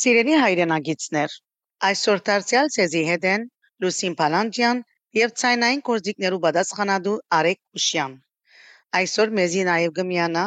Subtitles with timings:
[0.00, 1.32] Սիրելի հայրենագիտներ,
[1.86, 3.42] այսօր դարձյալ ցեզի հետ են
[3.84, 4.78] Լուսին Պալանջյան
[5.18, 8.14] եւ ցայնային կորձիկներու պատասխանատու Արեկ Ուշյան։
[9.00, 10.46] Այսօր մեզի նաեւ գմյանա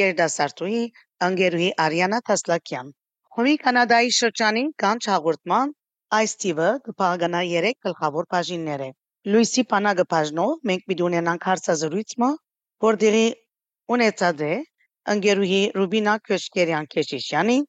[0.00, 0.82] երդասարտուհի
[1.28, 2.92] Անգերուհի Արիանա Տասլակյան։
[3.38, 5.74] Հոմի Կանադայի շրջանի կանչ հաղորդման
[6.20, 8.92] այս տիվը կփաղանա 3 գլխավոր բաժիններ է։
[9.34, 12.36] Լուիսի Պանագը բաժնով մենք պիտի ունենանք հարցազրույցը,
[12.90, 13.26] որտեղի
[13.98, 14.54] ունեցած է
[15.14, 17.62] Անգերուհի Ռուբինա Քոշկերյան Քեշիշյանի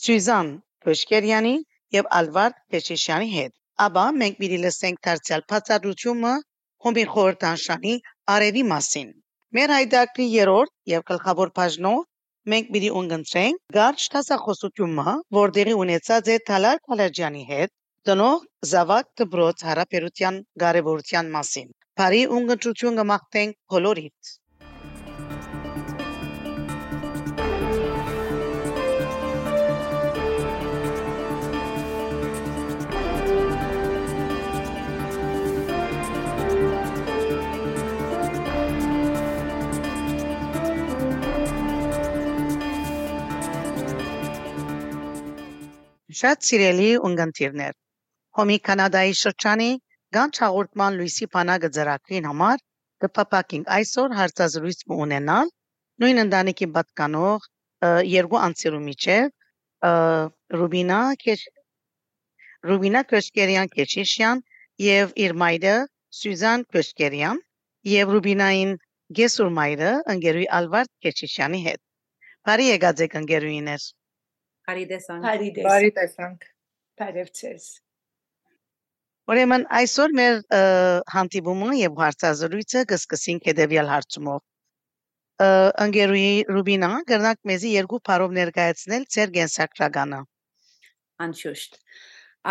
[0.00, 0.50] Սյուզան
[0.84, 1.54] Փոշկերյանի
[1.96, 3.52] եւ Ալվար Փեշիշյանի հետ։
[3.86, 6.32] Աբա մենք պիտի լսենք դարձյալ բացատրությունը
[6.86, 7.92] հոմի խորհրդանշանի
[8.34, 9.10] արևի մասին։
[9.58, 12.00] Մեր հայդակրի երրորդ եւ գլխավոր բաժնով
[12.54, 17.74] մենք պիտի ունգընտրենք գարշ տասախոսությունը, որտեղի ունեցած է Թալար Քալաջյանի հետ
[18.10, 21.68] տնող Զավակ դբրոց հարաբերության կարևորության մասին։
[22.00, 24.32] Բարի ունգընտրություն կմաղթենք բոլորիդ։
[46.18, 47.74] Շատ սիրելի ունգընտիրներ,
[48.38, 49.70] հոմի Կանադայի շրջանի
[50.16, 52.58] Գանչ հաղորդման լույսի բանակը ծրագրին համար
[53.04, 55.52] կփապակենք այսօր հարցազրույց ունենալ
[56.04, 57.46] նույն ընտանիքի պատկանող
[58.12, 59.30] երկու անձերու միջև
[60.60, 61.46] Ռուբինա Քեշ
[62.70, 64.44] Ռուբինա Քոշկերյան Քեչիշյան
[64.88, 65.74] եւ իր մայրը
[66.18, 67.40] Սյուզան Քոշկերյան
[67.94, 68.76] եւ Ռուբինային
[69.18, 71.80] Գեսուր մայրը ընկերուի Ալվարդ Քեչիշյանի հետ։
[72.48, 73.88] Բարի եկած եք ընկերուիներ։
[74.68, 76.44] Բարի տեսանք։ Բարի Բարի տեսանք։ տեսանք։
[77.02, 77.64] Բարև ցեզ։
[79.32, 80.38] Ուրեմն այսօր մեր
[81.14, 84.40] հանդիպումը եւ հարցազրույցը կսկսենք հետեւյալ հարցումով։
[85.42, 85.48] Ը,
[85.84, 90.20] Ընկերուի Ռուբինա կրնակ մեզի երկու բարով ներկայացնել ձեր գենսակրականը։
[91.26, 91.78] Անշուշտ։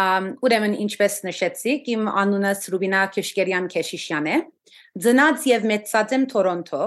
[0.01, 4.37] Ամ ուրեմն ինչպես նշեցիք, իմ անունս Ռուբինա Քեշկերյան Քեշիշյան է։
[5.05, 6.83] Ծնած եւ մեծած եմ Թորոնտո,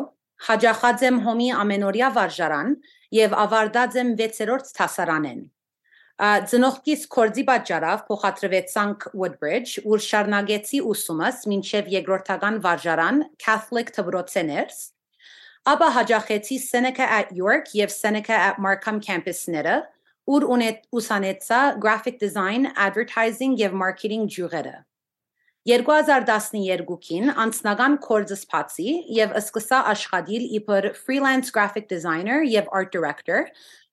[0.48, 2.72] հաջախած եմ հոմի ամենօրյա վարժարան
[3.14, 5.42] եւ ավարտած եմ 6-րդ դասարանեն։
[6.14, 14.78] Ա, Ծնողքիս կորձի պատճառով փոխադրվեցանք Woodbridge, ուր շարունակեցի ուսումս մինչև երկրորդական վարժարան Catholic Թբրոցեներս,
[15.75, 19.82] ապա հաջախեցի Seneca at York եւ Seneca at Markham campus-ները,
[20.31, 24.76] ուր ունետ ուսանեցա graphic design, advertising եւ marketing ջյուղերը։
[25.64, 33.47] 2012-ին անձնական կորձս փացի եւ սկսա աշխատել իբր freelance graphic designer եւ art director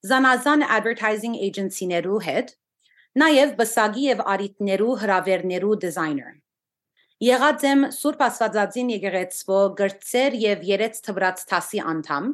[0.10, 2.52] զանազան advertising agency-ներու հետ,
[3.22, 6.32] նաեւ բսագի եւ արիտներու հրավերներու designer։
[7.22, 12.32] Եղած եմ Սուրբ Աստվածածին եկեղեցվո գրծեր եւ երեց թվրած տասի անդամ,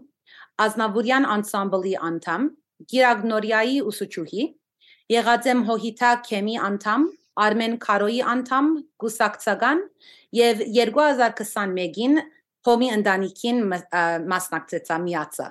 [0.66, 2.50] Ազնավուրյան անսամբլի անդամ,
[2.94, 4.46] Գիրագնորիայի ուսուցչուհի,
[5.14, 7.10] եղած եմ Հոհիթա Քեմի անդամ,
[7.46, 8.68] Արմեն Քարոյի անդամ
[9.04, 9.84] Գուսակցական
[10.38, 12.20] եւ 2021-ին
[12.68, 13.60] Հոմի ընտանիքին
[14.32, 15.48] մասնակցեցա միացա։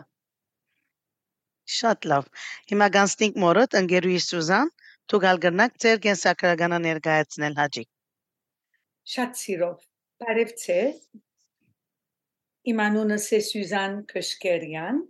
[1.77, 2.27] Շատ լավ։
[2.71, 4.73] Հիմա գանցնենք մորոտ ընկերուի Սուզան,
[5.11, 7.89] դու գալ գնանք ձեր կենսակրականը ներկայացնել հաջիկ։
[9.15, 9.81] Շատ սիրով։
[10.23, 11.01] Բարև ցես։
[12.71, 15.03] Իմ անունը է Սյուզան Քշկերյան։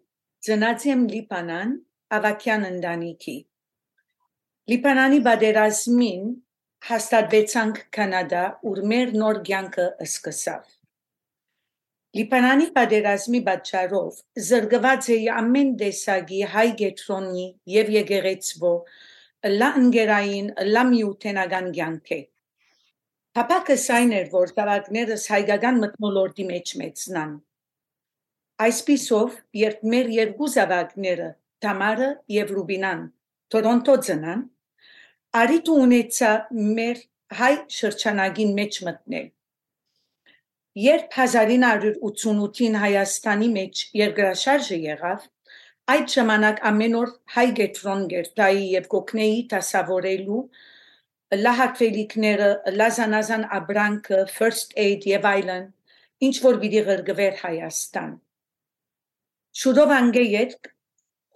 [0.46, 1.70] Ծնած եմ Լիբանան,
[2.16, 3.36] Ավակյան ընտանիքի։
[4.72, 6.26] Լիբանանի բادرազմին
[6.86, 10.68] հաստատվեցանք Կանադա, ուր մեր նոր կյանքը սկսավ։
[12.16, 18.72] Լիբանանի պատերազմի պատճառով զրկված էի ամեն տեսակի հայ գետրոնի եւ եգեգեցվո
[19.56, 22.20] լանգերային լամյուտենական կյանքի։
[23.36, 27.36] Հապակը сайн էր, որ տարակներս հայկական մտմոլորտի մեջ մեծնան։
[28.66, 31.32] Այսպիսով, երբ մեր երկու զավակները,
[31.66, 33.02] Թամարը եւ Ռուբինան,
[33.52, 34.50] Տորոնտո ծնան,
[35.36, 36.32] արիտ ունեցա
[36.76, 37.00] մեր
[37.38, 39.26] հայ շրջանագին մեջ մտնել։
[40.82, 45.26] Երբ 1988-ին Հայաստանի մեջ երկրաշարժը եղավ,
[45.94, 50.40] այդ ժամանակ ամեն օր հայ գետրոն գերտայի եւ կոկնեի տասավորելու
[51.46, 52.50] լահակվելիքները,
[52.80, 55.66] լազանազան աբրանքը, first aid եւ այլն,
[56.28, 58.12] ինչ որ պիտի ղրգվեր Հայաստան։
[59.62, 60.70] Շուտով անգեյետ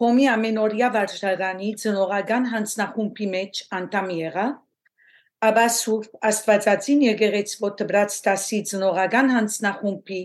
[0.01, 4.45] Հոմի ամենօրյա վարժարանի ծնողական հանձնախումբի մեջ անդամ եղա,
[5.49, 10.23] ապա Սուրբ Աստվածածին եկեղեցվո դբրած տասի ծնողական հանձնախումբի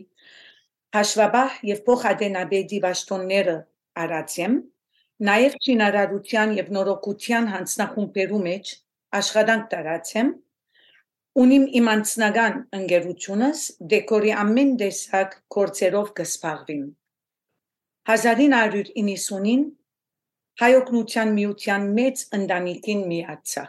[0.96, 3.58] հաշվաբահ եւ փոխադենաբեդի ճաշտոնները
[4.06, 4.58] արածեմ,
[5.32, 8.76] նաեւ շինարարության եւ նորոգության հանձնախումբերու մեջ
[9.20, 10.36] աշխատանք տարածեմ,
[11.46, 16.86] ունիմ իմ անձնական ընկերությունս դեկորի ամեն տեսակ կորցերով կսպաղվին։
[18.06, 19.64] 1990-ին
[20.62, 23.64] հայօգնության միության մեծ ընտանիքին միացա։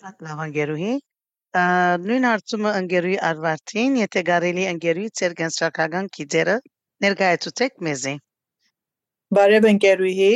[0.00, 0.92] Շատ լավ ընկերուհի։
[1.60, 1.62] Ա,
[2.02, 6.56] Նույն հարցումը ընկերուհի Արվարտին, եթե կարելի ընկերուհի ձեր կենսական գիծերը
[7.04, 8.14] ներկայացուցեք մեզի։
[9.38, 10.30] Բարև ընկերուհի։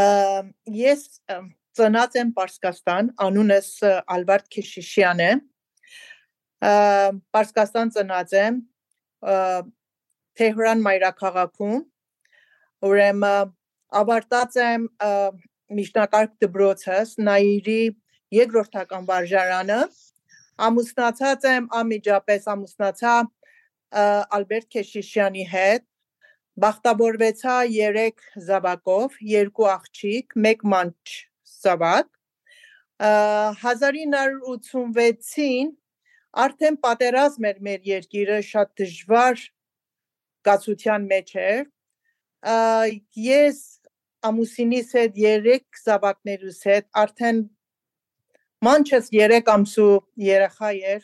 [0.00, 0.04] Ա,
[0.80, 1.08] Ես
[1.74, 5.32] ծնած եմ Պարսկաստան, անունս ը, Ալբարտ Քիշիշյան է։
[6.64, 8.54] Պարսկաստան ծնած եմ,
[9.28, 9.32] ը,
[10.38, 11.82] Թեհրան մայրաքաղաքում։
[12.88, 13.50] Ուրեմն
[14.00, 14.86] ավարտած եմ
[15.78, 17.82] միջնակարգ դպրոցս Նայիրի
[18.38, 19.80] երկրորդական վարժարանը։
[20.68, 23.14] Ամուսնացած եմ անմիջապես ամուսնացա
[24.38, 25.84] Ալբերտ Քեշիշյանի հետ
[26.64, 31.04] բախտավորվեցա 3 զավակով, երկու աղջիկ, մեկ մանչ
[31.54, 32.08] զավակ։
[33.02, 33.04] Ա,
[33.62, 35.68] 1986-ին
[36.34, 39.42] արդեն պատերազմ էր մեր երկիրը շատ դժվար
[40.48, 41.64] գացության մեջ էր։
[43.24, 43.60] Ես
[44.28, 47.40] ամուսինիս հետ 3 զավակներուս հետ արդեն
[48.64, 49.94] մանչս 3 ամսու
[50.26, 51.02] երեխա էր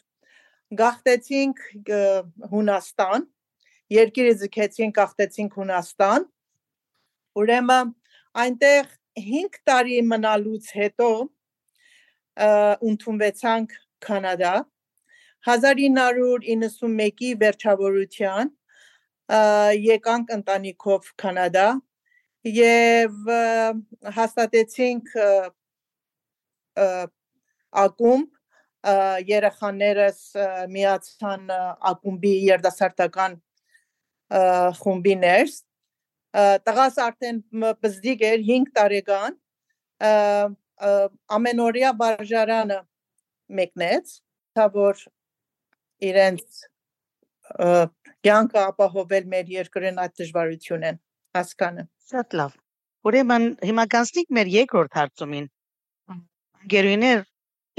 [0.80, 2.00] գաղթեցինք ը,
[2.50, 3.26] Հունաստան
[3.96, 6.26] երկիրը ձգեցինք գաղթեցինք Հունաստան
[7.40, 7.94] ուրեմն
[8.44, 8.90] այնտեղ
[9.20, 11.10] 5 տարի մնալուց հետո
[12.90, 13.74] ընդունվեցանք
[14.06, 14.54] Կանադա
[15.48, 18.50] 1991-ի վերջավորության
[19.80, 21.68] եկանք ընտանիքով Կանադա
[22.56, 23.30] եւ
[24.16, 25.14] հաստատեցինք
[27.84, 28.28] ակումբ
[29.28, 30.20] երեխաներս
[30.74, 31.42] միացան
[31.92, 33.36] ակումբի երդասարտական
[34.80, 35.56] խումբի ներս
[36.66, 37.42] տղաս արդեն
[37.84, 39.38] բզդիկ էր 5 տարեկան
[41.38, 42.78] ամենօրյա վարժարանը
[43.60, 44.14] մեկնեց
[44.56, 45.02] թա որ
[46.08, 46.60] իրենց
[48.26, 51.00] կյանքը ապահովել մեր երկրին այդ դժվարությունն
[51.36, 52.54] հասկանը Շատ լավ։
[53.08, 55.44] Ուրեմն հիմա կանցնենք մեր երկրորդ հարցումին։
[56.72, 57.20] Գերուներ,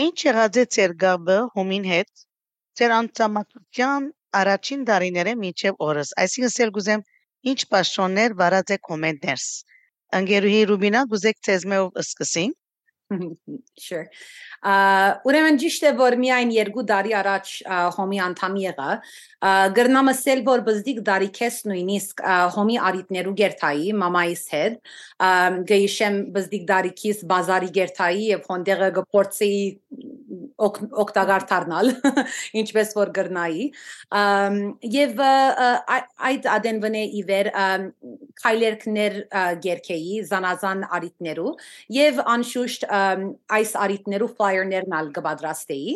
[0.03, 2.23] ինչ եղած է ձեր գաբը հումին հետ,
[2.79, 4.07] ձեր անցամակցության
[4.41, 7.03] առաջին դարիները մինչև օրս։ Այսինքն սել գուզեմ
[7.51, 9.49] ինչ պաշտոններ վարած է կոմենտներս։
[10.21, 12.55] Անգերուհի Ռուբինա գուզեք ցեզմեով սկսին։
[13.79, 14.07] sure.
[15.27, 17.53] Ուրեմն ճիշտ է որ միայն երկու տարի առաջ
[17.97, 22.23] հոմի անդամ եղա ա, գրնամսել որ բզդիկ դարի քես նույնիսկ
[22.55, 25.31] հոմի արիտներու գերթայի մամայիս հետ ա,
[25.71, 29.53] գեիշեմ բզդիկ դարի քիս բազարի գերթայի եւ հոնդեղը գփորձի
[30.61, 31.91] օգ- օգտակար դառնալ
[32.61, 33.65] ինչպես որ գրնայի
[34.21, 37.87] ա- այդ ադենվնե իվեր ամ,
[38.41, 39.17] քայլերքներ
[39.65, 41.53] գերքեի զանազան արիտներու
[41.97, 42.87] եւ անշուշտ
[43.57, 45.95] այս արիտներու ֆլայերներն ալ կպատրաստեի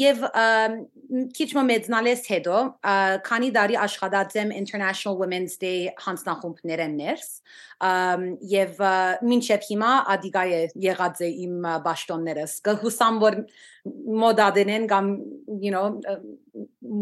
[0.00, 0.24] եւ
[1.36, 2.58] քիչ մը մեծնալես հետո
[3.26, 7.30] քանի դարի աշխատած եմ International Women's Day հանձնախումբներեն ներս
[8.52, 8.82] եւ
[9.30, 13.40] մինչեւ հիմա ադիգայ է եղած է իմ ա, պաշտոններս կհուսամ որ
[14.20, 15.10] մոդ ադենեն կամ
[15.64, 15.88] you know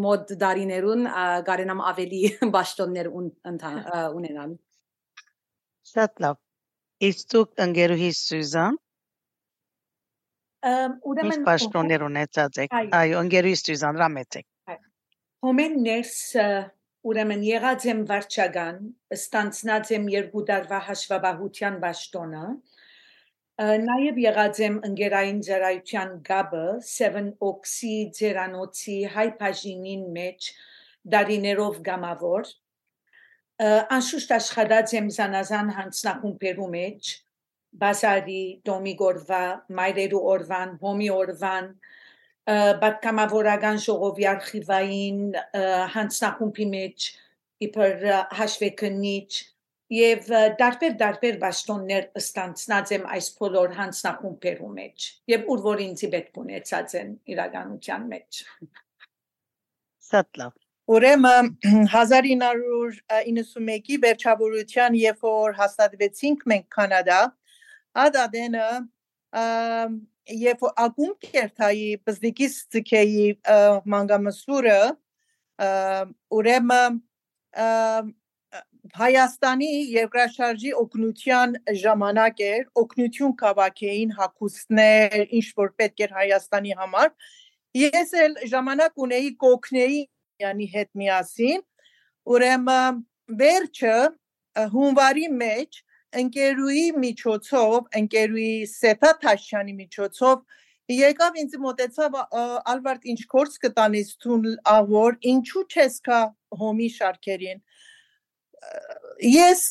[0.07, 1.05] մոդ դարիներուն
[1.51, 2.23] գարենամ ավելի
[3.69, 4.57] ա, ունենալ
[5.89, 6.37] Շատ լավ։
[7.09, 8.75] Իսկ դուք ընկերուհի Սյուզան,
[10.67, 14.47] Ըմ, ինչ Ուրեմն պաշտոններ ունեցած եք։ Այո։ ընկերուհի Սյուզան, ռամեցեք։
[15.47, 16.15] Հոմեն ներս
[17.09, 18.81] ուրեմն եղած եմ վարչական,
[19.15, 22.43] ստանցնած եմ երկու դարվա հաշվաբահության բաշտոնը,
[23.63, 30.51] ը, նաև եղած եմ ընկերային ծառայության գաբը Seven Oaks-ի ձերանոցի հայ բաժինին մեջ
[31.15, 32.51] դարիներով գամավոր,
[33.95, 37.15] անշուշտ աշխատած եմ զանազան հանձնախումբերու մեջ,
[37.83, 39.43] բասարի, դոմի գորվա,
[39.79, 45.63] մայրերու օրվան, հոմի օրվան, ը, պատգամավորական ժողովի արխիվային ը,
[45.95, 47.07] հանձնախումբի մեջ
[47.69, 48.05] իբր
[48.41, 49.31] հաշվեկնիչ
[49.99, 50.27] եւ
[50.61, 56.97] դարբեր դարբեր բաշտոններ ստանցնած եմ այս բոլոր հանձնախումբերու մեջ եւ ուր որ ինձի պետք ունեցած
[57.01, 58.43] են իրականության մեջ
[60.09, 60.53] Շատ լավ։
[60.89, 67.19] Ուրեմն 1991-ի վերջավորության երբ որ հաստատվեցինք մենք Կանադա,
[68.05, 68.69] ադադենը
[70.29, 73.27] երբ որ ակումբ կերտայի բզդիկից ցկեի
[73.95, 76.99] մանգամսուրը ամ, ուրեմն
[78.99, 87.11] Հայաստանի երկրաշարժի օգնության ժամանակ էր, օգնություն կավակեին հակուստներ, ինչ որ պետք էր Հայաստանի համար։
[87.79, 90.01] Ես էլ ժամանակ ունեի կոկնեի
[90.45, 91.61] յանի հետ միասին,
[92.33, 93.03] ուրեմն
[93.43, 93.99] վերջը
[94.73, 95.83] հունվարի մեջ
[96.17, 100.37] ընկերուի միջոցով, ընկերուի Սեթա Թաշյանի միջոցով
[100.89, 102.15] եկավ ինձ մոտեցավ
[102.73, 106.21] Ալբերտ ինչ կորս կտանից ցուն ավոր ինչու չես կա
[106.63, 107.61] հոմի շարքերին
[109.29, 109.63] ես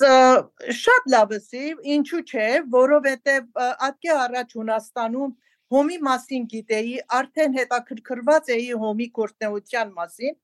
[0.82, 1.66] շատ լավսի
[1.98, 5.34] ինչու չէ որովհետև ատկե առաջ Հունաստանում
[5.74, 10.38] հոմի մասին գիտեի արդեն հետաքրքրված էի հոմի գործնեության մասին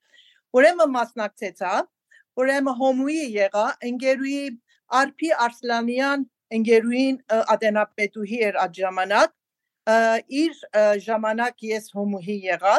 [0.58, 1.74] ուրեմն մասնակցեցա
[2.42, 4.42] ուրեմն հոմուի եղա ընկերուի
[5.00, 6.26] Արփի Արսլանյան
[6.58, 7.18] ընկերուին
[7.56, 9.32] ադենապետուհի էր այդ ժամանակ
[10.44, 10.60] իր
[11.06, 12.76] ժամանակ ես հոմուհի եղա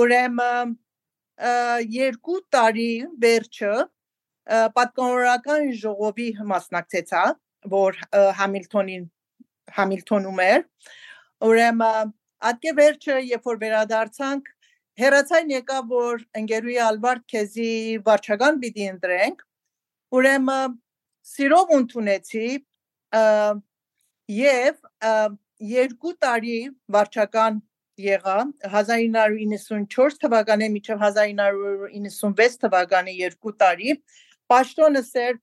[0.00, 0.72] ուրեմն
[1.96, 2.90] երկու տարի
[3.26, 3.74] վերջը
[4.78, 7.22] պատկանորական ժողովի մասնակցեցա
[7.76, 8.00] որ
[8.40, 9.06] Համիլտոնին
[9.76, 10.64] Համիլտոնում էր
[11.50, 12.12] ուրեմն
[12.50, 14.50] ատկե վերջը երբ որ վերադարձանք
[15.02, 17.70] հերացայն եկավ որ ընկերուի Ալբարտ քեզի
[18.06, 19.42] վարչական պիտի ընտրենք
[20.16, 20.76] ուրեմն
[21.26, 22.48] սիրով ընդունեցի
[24.36, 24.82] եւ
[25.72, 26.58] երկու տարի
[26.96, 27.60] վարչական
[28.06, 28.36] եղա
[28.68, 33.96] 1994 թվականի մինչև 1996 թվականի երկու տարի
[34.52, 35.40] պաշտոնս էր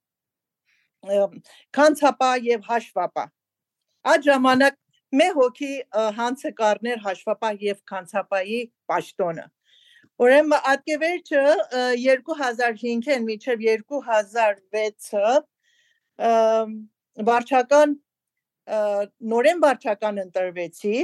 [1.78, 3.25] կանցապա եւ հաշվապա
[4.13, 4.78] այդ ժամանակ
[5.20, 5.74] մե հոգի
[6.20, 8.62] հանցը կառներ հաշվապա եւ կանցապայի
[8.92, 9.50] պաշտոնը
[10.24, 15.34] Ուրեմն ատկևերջը 2005-ին մինչև 2006-ը
[16.20, 17.96] վարչական
[19.34, 20.98] նորեն վարչական ընտրվեցի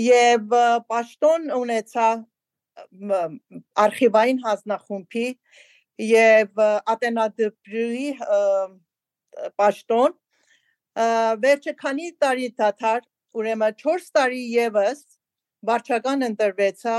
[0.00, 0.56] եւ
[0.90, 2.08] պաշտոն ունեցա
[3.84, 5.28] արխիվային հանձնախումբի
[6.10, 6.60] եւ
[6.94, 8.10] ատենադպրի
[9.60, 10.18] պաշտոն
[11.44, 13.00] վերջը քանի տարի դաթար
[13.40, 15.02] ուրեմն 4 տարի եւս
[15.70, 16.96] վարչական ընտրվեցա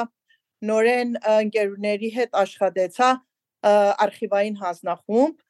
[0.70, 3.10] նորեն ընկերուների հետ աշխատեցա
[4.05, 5.41] արխիվային հանձնախումբ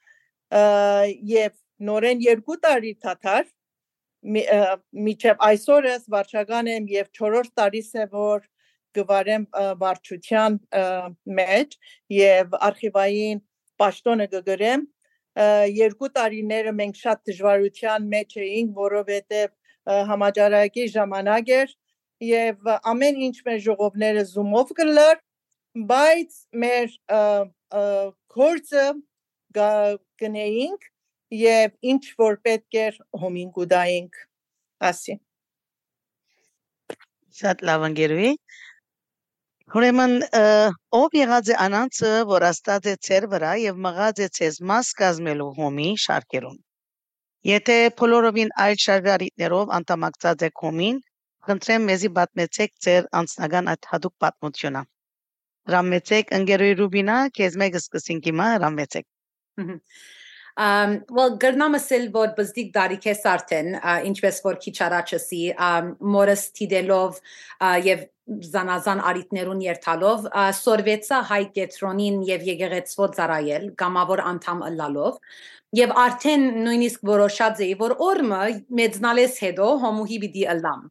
[1.31, 1.51] եւ
[1.89, 3.49] նորեն երկու տարի դաթար
[4.21, 8.43] միջև այսօրս վարչական եմ եւ 4-րդ տարիս է որ
[8.97, 9.45] գվարեմ
[9.81, 10.57] վարչության
[11.39, 11.77] մեջ
[12.17, 13.41] եւ արխիվային
[13.81, 14.85] պաշտոնը գգրեմ
[15.79, 19.49] երկու տարիները մենք շատ դժվարության մեջ էինք որովհետեւ
[20.11, 21.75] համաճարակի ժամանակ էր
[22.27, 25.21] եւ ամեն ինչ մեր ժողովները զումով գլար
[25.91, 26.91] բայց մեր
[28.35, 28.87] կորցը
[30.21, 30.91] գնեինք
[31.39, 34.21] եւ ինչ որ պետք էր հոմին գուդայինք
[34.91, 35.17] ասի
[37.41, 38.31] Շատ լավ ընկերուի
[39.71, 40.13] Ուրեմն
[40.97, 45.47] ով եղած է անանցը, որ աստած է ծեր վրա եւ մղած է ցեզ մաս կազմելու
[45.59, 46.57] հոմի շարքերուն։
[47.49, 50.99] Եթե բոլորովին այլ շարժարիտներով անդամակցած եք հոմին,
[51.47, 54.83] խնդրեմ մեզի պատմեցեք ձեր անձնական այդ հadoop պատմությունը։
[55.71, 59.07] Հրամեցեք ընկերուի Ռուբինա, քեզ մեկ սկսենք հիմա հրամեցեք։
[60.59, 63.69] Um, well, գրնամսել որ բզդիկ դարիքես արդեն,
[64.09, 65.43] ինչպես որ քիչ առաջսի,
[66.15, 67.21] մորս թիդելով
[67.87, 68.03] եւ
[68.51, 70.27] զանազան արիտներուն երթալով
[70.59, 75.17] սորվեցա հայ կետրոնին եւ եկեղեցվո ծարայել գամավոր անդամ ըլլալով
[75.79, 78.45] եւ արդեն նույնիսկ որոշած էի որ օրը
[78.79, 80.87] մեծնալես հետո հոմուհի պիտի ըլլամ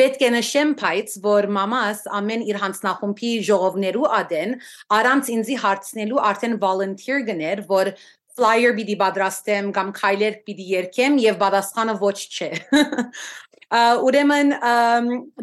[0.00, 4.52] պետք է նշեմ փայց որ մամաս ամեն իր հանցնախումբի ժողովներու ադեն
[4.98, 7.94] առանց ինձի հարցնելու արդեն volunteer գներ որ
[8.36, 12.50] flyer պիտի պատրաստեմ կամ քայլեր պիտի երկեմ եւ պատասխանը ոչ չէ
[14.06, 14.52] ուրեմն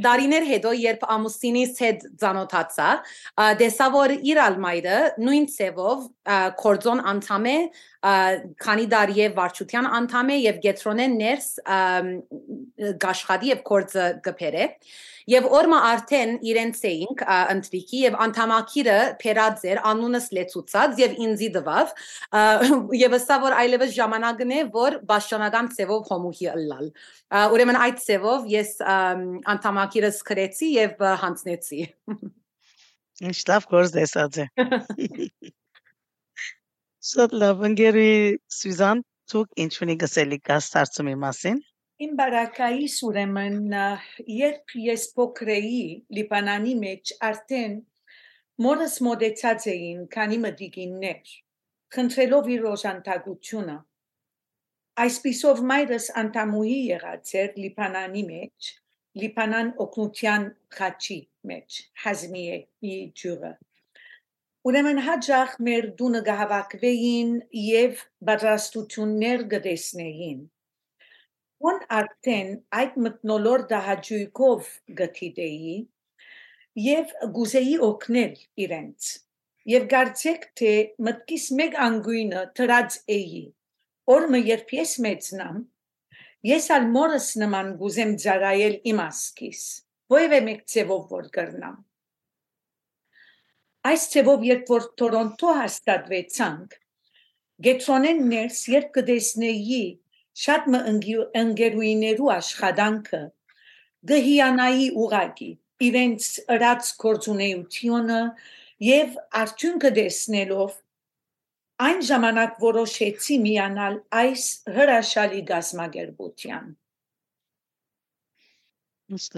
[0.04, 2.90] դարիներ հետո երբ ամուսինիս հետ ծանոթացա
[3.60, 6.06] դեսա որ իր ալմայրը նույն ցևով
[6.62, 7.58] կորձոն անդամ է
[8.64, 11.50] քանի դար եւ վարչության անդամ է եւ գետրոնեն ներս
[13.04, 14.70] գաշխատի եւ կորձը գբերը
[15.32, 21.94] Եվ օրմա արդեն իրենց էինք ընտրիկի եւ անդամակիրը փերած էր անունս լեցուցած եւ ինձի դվավ
[23.00, 26.92] եւ ըստա որ այլևս ժամանակն է որ բաշոնական ծևով հոմուհի ըլլալ
[27.56, 28.76] ուրեմն այդ ծևով ես
[29.56, 31.82] անդամակիրս քրեցի եւ հանցնեցի
[33.30, 34.46] Ինչ լավ գործ դեսած է
[37.14, 38.12] Շատ լավ ընկերի
[38.58, 41.60] Սյուզան ցուկ ինչ ունի գսելի կաստարցումի մասին
[42.02, 43.74] Իմ բարակայիս ուրեմն
[44.36, 45.82] երբ ես փոքր էի
[46.18, 47.76] Լիբանանի մեջ արդեն
[48.66, 51.34] մորս մոդեցած էին քանի մտիկիններ
[51.98, 53.76] խնդրելով իր օժանդակությունը
[55.04, 58.72] այսպիսով մայրս անդամուհի եղած էր Լիբանանի մեջ
[59.24, 61.20] Լիբանան օկնության խաչի
[61.54, 63.54] մեջ հազմիի ջուրը
[64.72, 70.44] Ուրեմն հաջող մեր դունը գահավակվեին եւ պատրաստություններ գտեսնեին
[71.70, 75.76] Ուն արդեն այդ մտնոլոր դահաճույքով գտիդեի
[76.88, 78.34] եւ գուզեի օգնել
[78.66, 79.12] իրենց
[79.74, 80.74] եւ գարցեք թե
[81.08, 83.46] մտքիս մեկ անգույնը տրած էի
[84.18, 85.64] օրը երբ ես մեծնամ
[86.50, 89.64] ես ալ մորս նման գուզեմ ծարայել իմ ասկիս
[90.14, 91.76] Ովևէ մեկ ցևով որ կրնամ։
[93.90, 96.76] Այս ցևով երբ որ Տորոնտո հաստատվեցանք,
[97.68, 99.80] գետրոնեն ներս երբ կդեսնեի
[100.42, 100.80] շատ մը
[101.42, 103.22] ընկերուիներու աշխատանքը
[104.12, 105.50] գհիանայի ուղակի
[105.88, 108.22] իրենց ըրած կորցունեությունը
[108.88, 110.80] եւ արդյունքը դեսնելով
[111.88, 114.48] այն ժամանակ որոշեցի միանալ այս
[114.78, 116.72] հրաշալի գազմագերբության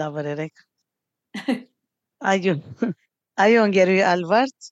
[0.00, 0.62] լավ երեք։
[2.32, 2.54] Այո։
[3.44, 4.68] Այո, Անգերուի Ալվարդ։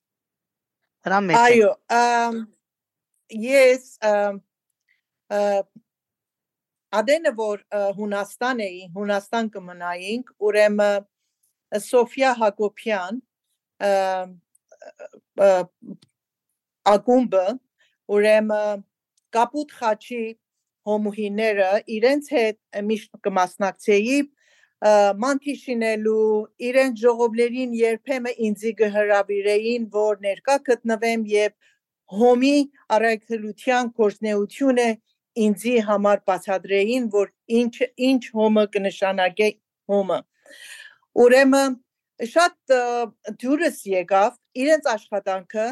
[1.13, 1.71] Ռամետ։ Այո,
[3.45, 3.85] ես
[6.99, 7.61] Ադենը որ
[7.97, 11.05] Հունաստան էի, Հունաստան կմնայինք, ուրեմն
[11.85, 13.21] Սոֆիա Հակոբյան
[16.95, 17.45] ակումբը
[18.15, 18.83] ուրեմն
[19.35, 20.23] կապուտ խաչի
[20.85, 22.57] հոմուհիները իրենց հետ
[22.89, 24.17] միշտ կմասնակցեի
[25.23, 26.25] մանթի շինելու
[26.69, 31.55] իրենց ժողովներին երբեմն ինձի կհրավիրեին որ ներկա գտնվեմ եւ
[32.19, 32.57] հոմի
[32.97, 34.87] առաքելության կորձնեությունը
[35.45, 37.75] ինձի համար բացատրեին որ ինչ
[38.09, 39.49] ինչ հոմը կնշանակե
[39.91, 40.19] հոմը
[41.25, 41.75] ուրեմն
[42.35, 42.75] շատ
[43.43, 45.67] դուրս եկավ իրենց աշխատանքը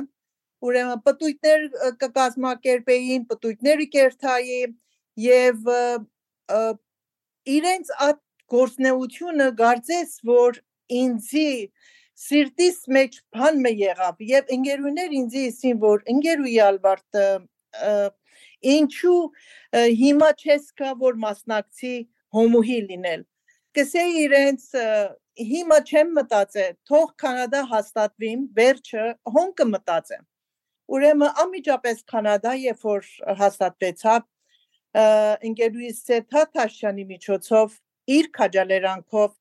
[0.63, 1.63] ուրեմն պտույտներ
[2.01, 4.59] կկազմակերպեին, պտույտները կերթայի
[5.23, 5.71] եւ
[7.55, 8.21] իրենց այդ
[8.53, 10.59] գործնեությունը գարձես որ
[10.99, 11.49] ինձի
[12.23, 17.21] սիրտիս մեջ բան մը եղավ եւ ընկերուներ ինձի ասին որ ընկերուի ալբարտ
[18.73, 19.21] ինչու
[20.01, 21.95] հիմա չես կա որ մասնակցի
[22.37, 23.23] հոմուհի լինել
[23.77, 24.67] կսեի իրենց
[25.53, 30.29] հիմա չեմ մտածել թող կանադա հաստատվիմ վերջը հոն կմտածեմ
[30.93, 33.05] Ուրեմն անմիջապես Կանադա, երբ որ
[33.39, 34.25] հաստատվեցավ,
[35.49, 37.77] ընկերուհիս Սեթա Թաշյանի միջոցով
[38.13, 39.31] իր քաջալերանքով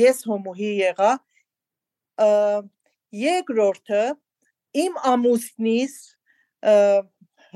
[0.00, 1.12] ես հոմուհի եղա
[3.20, 4.02] երկրորդը
[4.84, 5.94] իմ ամուսնիս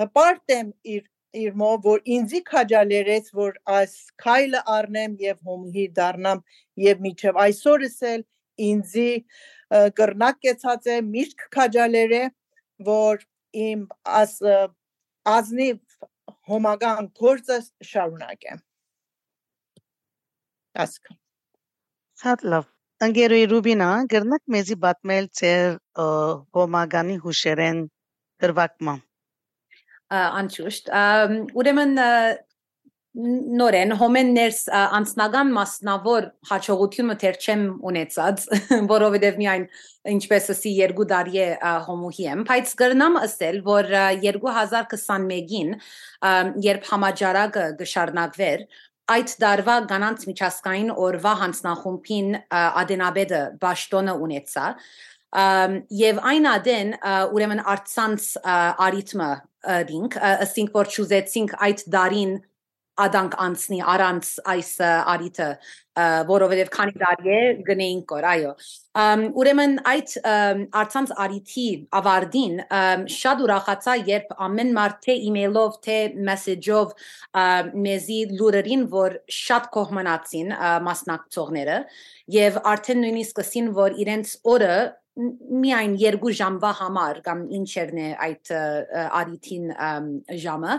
[0.01, 1.05] հպարտեմ իր
[1.43, 3.95] իր մո որ ինձի քաջալերեց որ այս
[4.25, 6.43] քայլը առնեմ եւ հոմուհի դառնամ
[6.85, 8.25] եւ միջև այսօրս էլ
[8.69, 9.11] ինձի
[10.01, 12.25] կրնակ կեցած է միշտ քաջալեր է
[12.91, 13.25] որ
[13.65, 13.87] իմ
[14.21, 14.37] աս
[15.35, 15.81] ազնիվ
[16.51, 17.59] հոմագան գործը
[17.91, 18.63] շարունակեմ։
[20.85, 21.13] Ասք։
[22.23, 22.71] Շատ լավ։
[23.05, 25.67] Անգերոյ Ռուբինա, գրնակ մեզի բատմել ծեր
[26.59, 27.81] հոմագանի հուշերեն
[28.45, 28.95] դրվակմա։
[30.15, 30.91] Անչուշտ։
[31.59, 32.03] Ուրեմն
[33.15, 38.47] նորեն հոմեն ներս անցնական մասնավոր հաջողությունը թեր չեմ ունեցած,
[38.95, 39.67] որովհետև միայն
[40.15, 41.47] ինչպես ասի երկու տարի է
[41.87, 43.93] հոմուհի եմ, բայց կրնամ ասել, որ
[44.25, 45.71] 2021-ին
[46.67, 48.67] երբ համաճարակը գշարնակվեր,
[49.15, 54.69] այդ դարվա կանանց միջազգային օրվա հանձնախումբին ադենաբեդը ճաշտոնը ունեցա
[55.35, 56.97] եւ այն ադեն
[57.35, 58.31] ուրեմն արցանց
[58.87, 59.31] արիթմը
[59.91, 62.35] դինք ասինք որ ճուզեցինք այդ դարին
[63.05, 65.49] ադանք անցնի առանց այս արիթը
[66.29, 68.53] որովհետև քանի տարի է գնեին կոր այո
[69.43, 70.15] ուրեմն այդ
[70.81, 71.67] արցանց արիթի
[72.01, 72.57] ավարտին
[73.17, 75.99] շատ ուրախացա երբ ամեն մարդ թե email-ով թե
[76.31, 76.95] message-ով
[77.87, 80.55] մեզի լուրերին որ շատ կողմնացին
[80.91, 81.81] մասնակցողները
[82.39, 84.77] եւ արդեն նույնիսկ ասին որ իրենց օրը
[85.15, 88.51] միայն երկու ժամվա համար կամ ինչերն է այդ
[89.21, 89.69] արիթին
[90.45, 90.79] ժամը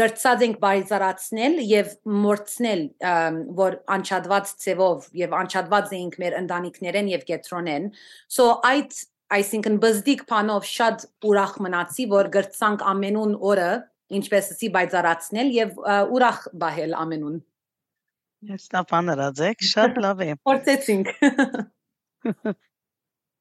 [0.00, 2.80] գրծած ենք բայզարացնել եւ մորցնել
[3.58, 7.90] որ անչադված ծևով եւ անչադված էինք մեր ընտանիքներեն եւ կետրոնեն
[8.38, 8.96] so այդ
[9.36, 13.70] այսինքն բզդիկ փանով շատ ուրախ մնացի որ գրծանք ամենուն օրը
[14.16, 15.80] ինչպես ասի բայզարացնել եւ
[16.16, 17.40] ուրախ բահել ամենուն
[18.46, 21.12] Ես դա բաներած եք շատ լավ է Փորձեցինք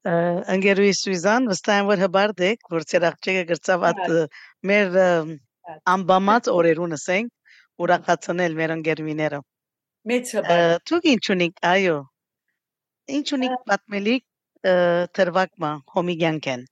[0.06, 4.06] Անգերուի Սուզան վստահ եմ որ հբարդեք որ ցերաղջիկը գրծավ at
[4.72, 5.00] մեր
[5.96, 9.42] անբամած օրերուն ասենք ուրախացնել մեր ընկերուիները
[10.06, 11.94] Մեծ հբարդ։ Դուք ինչ ունիք, այո։
[13.18, 14.24] Ինչ ունիք պատմելիք
[15.18, 16.66] թրվակմա հոմիգյանքեն։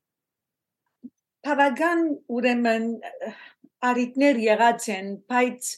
[1.48, 2.04] Բավական
[2.38, 2.86] ուրեմն
[3.90, 5.72] արիտներ եղած են, բայց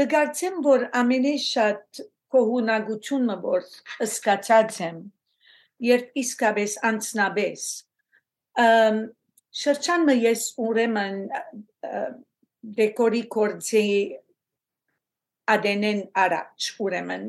[0.00, 2.02] կգարցեմ, որ ամենից շատ
[2.36, 3.64] կողունակությունը որ
[4.06, 5.00] ըսկացած եմ,
[5.80, 7.64] երբ իսկապես անցնաբես,
[9.60, 11.20] շրջանը ես ուրեմն
[12.80, 13.86] դեկորի կորձի
[15.50, 17.26] ադենեն առաջ ուրեմն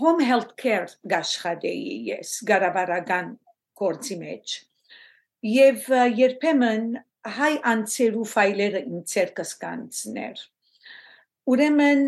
[0.00, 3.32] home health care գաշխադեի ես գարաբարական
[3.80, 4.56] կորձի մեջ
[5.46, 5.86] եւ
[6.20, 6.88] երբեմն
[7.36, 10.42] հայ անցերու ֆայլերը իմ ցերկս կանցներ
[11.54, 12.04] ուրեմն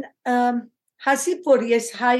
[1.07, 2.18] հասիբ որ ես հայ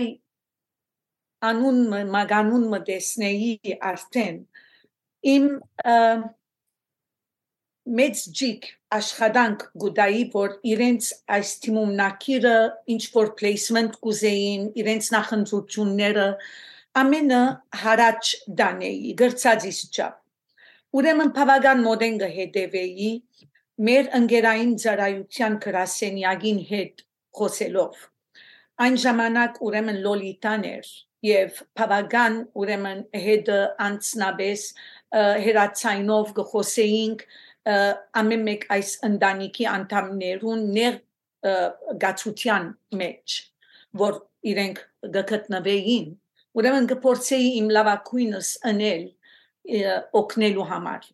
[1.47, 1.79] անուն
[2.15, 4.39] մագանուն մտեսնեի արդեն
[5.33, 5.47] իմ
[7.99, 8.67] մեծ ջիկ
[8.99, 12.57] աշխատանք գուդայի որ իրենց այս թիմում նակիրը
[12.95, 16.27] ինչ որ placement կուզեին իրենց նախընտրությունները
[17.03, 17.41] ամենը
[17.83, 23.11] հարաճ դանեի գրծածիս չափ ուրեմն բավական մոդեն կհետևեի
[23.89, 27.05] մեր ընկերային ծառայության գրասենյակին հետ
[27.41, 28.07] խոսելով
[28.85, 30.89] այն ժամանակ ուրեմն լոլիտան էր
[31.27, 34.65] եւ բավական ուրեմն հետը անցնաբես
[35.47, 37.25] հերացայնով գխոսեինք
[38.23, 40.99] ամեն մեկ այս ընտանիքի անդամներուն ներ
[42.05, 42.71] գացության
[43.03, 43.37] մեջ
[44.03, 44.19] որ
[44.53, 44.81] իրենք
[45.15, 46.09] գտնվեին
[46.59, 49.05] ուրեմն կփորձեի իմ լավակույնս անել
[50.23, 51.09] օգնելու համար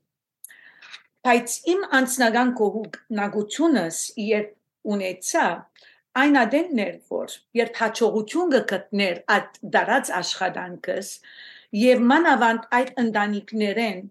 [1.25, 4.51] բայց իմ անձնական կողնագությունս երբ
[4.95, 5.45] ունեցա
[6.23, 11.09] այն ադեններ որ երբ հաջողություն կգտներ այդ դարած աշխատանքս
[11.81, 14.05] եւ մանավանդ այդ ընտանիքներեն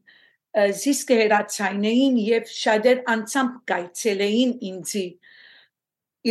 [0.84, 5.06] զիսկը հերացայնեին եւ շատեր անցամբ գայցելեին ինձի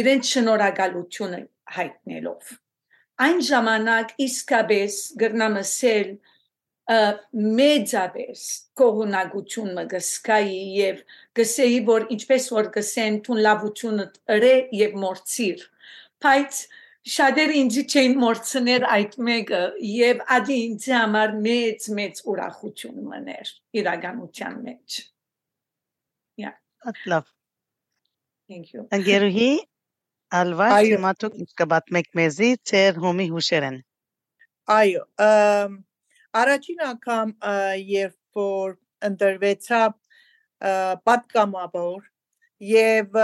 [0.02, 1.40] իրենց շնորհակալությունը
[1.78, 2.52] հայտնելով
[3.26, 6.12] այն ժամանակ իսկապես գրնամսել
[6.90, 8.44] մեծապես
[8.80, 11.02] կողունակություն մգսկայի եւ
[11.38, 15.62] գսեի որ ինչպես որ գսեն թուն լավությունը ըրե եւ մորցիր
[16.26, 16.58] բայց
[17.12, 24.58] շատերը ինձ չեն մորցներ այդ մեկը եւ ադի ինձ համար մեծ մեծ ուրախություն մներ իրականության
[24.66, 24.98] մեջ
[26.42, 26.58] yeah
[27.14, 27.30] լավ
[28.50, 29.48] thank you Անգերուհի
[30.42, 33.80] Ալվա հիմա դուք ինչ կբատմեք մեզի ծեր հոմի հուշերեն
[34.72, 35.02] Այո,
[36.40, 37.32] Առաջին անգամ
[37.92, 38.70] երբ որ
[39.08, 39.80] ընտրվեցա
[41.08, 42.06] պատգամավոր
[42.68, 43.18] եւ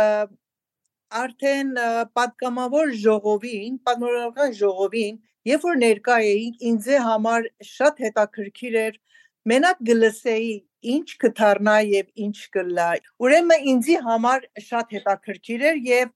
[1.22, 1.70] արդեն
[2.18, 5.16] պատգամավոր ժողովին, պատմական ժողովին,
[5.48, 9.00] երբ որ ներկա էինք, ինձ համար շատ հետաքրքիր էր
[9.48, 10.52] մենակ գլսեի
[10.94, 12.90] ինչ կդառնա եւ ինչ կլա։
[13.24, 16.12] Ուրեմն ինձի համար շատ հետաքրքիր էր եւ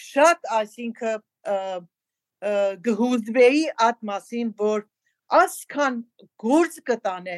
[0.00, 1.86] շատ այսինքն
[2.86, 4.84] գհուզվեի այդ մասին, որ
[5.34, 6.00] ասքան
[6.38, 7.36] գործ կտանե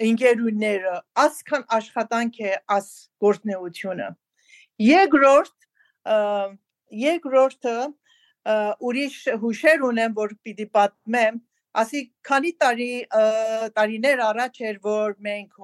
[0.00, 2.88] ընկերուները, ասքան աշխատանք է աս
[3.22, 4.08] գործնեությունը։
[4.86, 5.56] Երկրորդ
[7.00, 7.76] երկրորդը
[8.90, 11.40] ուրիշ հուշեր ունեմ, որ պիտի պատմեմ,
[11.80, 12.92] ասի քանի տարի
[13.76, 15.60] տարիներ առաջ էր, որ մենք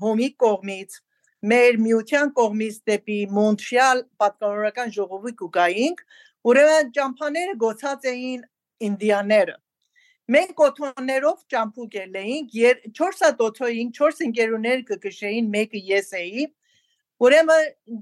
[0.00, 0.96] հոմի կողմից
[1.44, 6.00] մեր միության կողմից դեպի Մոնտրեալ պատկանորական ժողովի կուգայինք,
[6.48, 8.46] ուրեմն ճամփաները գոցած էին
[8.88, 9.56] ինդիաները
[10.24, 12.54] Մենք կոթոններով ճամփուկ էինք,
[12.96, 16.46] 4 հատ օթոյինք, 4 ընկերուներ կգշեին, մեկը ես էի։
[17.24, 17.98] Ուրեմն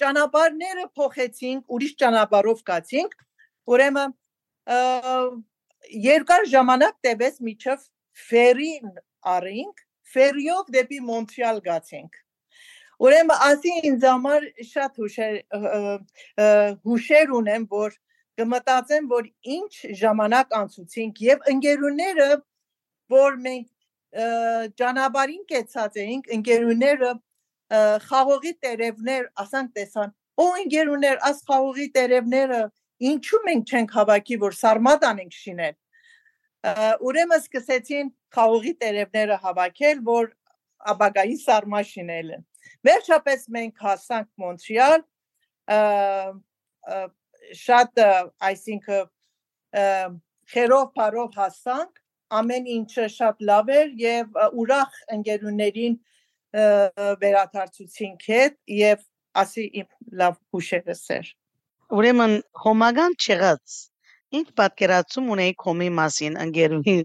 [0.00, 3.12] ճանապարհները փոխեցինք, ուրիշ ճանապարհով գացինք։
[3.72, 4.14] Ուրեմն
[6.06, 7.84] երկար ժամանակ տևեց միջև
[8.28, 8.96] ֆերին
[9.36, 9.84] արինք,
[10.16, 12.18] ֆերիով դեպի Մոնտրեալ գացինք։
[13.02, 15.36] Ուրեմն ասի ինձ համար շատ հուշեր
[16.88, 17.96] հուշեր ունեմ, որ
[18.40, 22.28] կմտածեմ, որ ինչ ժամանակ անցուցինք եւ ընկերուները,
[23.12, 23.68] որ մենք
[24.80, 27.12] ճանապարհին կեցած էինք, ընկերուները
[28.06, 32.60] խաղողի տերևներ, ասանք տեսան, օ ընկերուներ, աս խաղողի տերևները
[33.12, 35.78] ինչու մենք չենք հավաքի, որ սարմատ անենք շինել։
[37.08, 40.28] Ուրեմն սկսեցին խաղողի տերևները հավաքել, որ
[40.92, 42.38] ապագայի սարմա շինելը։
[42.86, 45.04] Վերջապես մենք հասանք Մոնտրեալ,
[47.60, 48.02] շատ
[48.48, 50.16] այսինքն
[50.52, 52.00] խերով բարով հասանք
[52.38, 55.96] ամեն ինչը շատ լավ էր եւ ուրախ ընկերուներին
[57.22, 59.06] վերաթարցուցինք հետ եւ
[59.42, 59.88] ասի իմ
[60.20, 61.32] լավ հուշերս էր
[61.98, 63.78] ուրեմն հոմագան չեղած
[64.38, 66.96] ինչ պատկերացում ունեի կոմի մասին ընկերուհի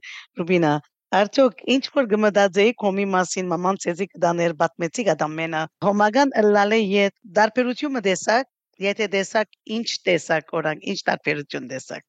[0.42, 0.76] ռուբինա
[1.18, 8.02] Արդյոք ինչ որ գմդածեի կոմի մասին մաման ցեզի կդաներ բատմեցի գդամենա հոմագան ըլլալե ետ դարբերությունը
[8.08, 8.50] տեսակ
[8.82, 12.04] Եթե տեսակ ինչ տեսակ օրակ, ինչ տարբերություն տեսակ։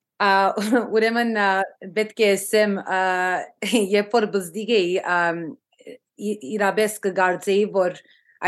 [0.98, 1.32] ուրեմն
[1.96, 2.72] պետք է ասեմ
[3.94, 4.94] երբ որ բզդիգ էի
[6.58, 8.00] իրաբես կգարձեի որ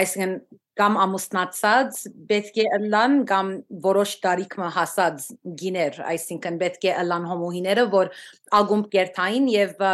[0.03, 0.35] այսինքն
[0.81, 3.53] կամ ամուսնացած պետք է ըլլան կամ
[3.85, 5.27] որոշ տարիքը հասած
[5.61, 8.13] գիներ, այսինքն պետք է ըլլան հոմոհիները, որ
[8.61, 9.85] ագումբ կերտային եւ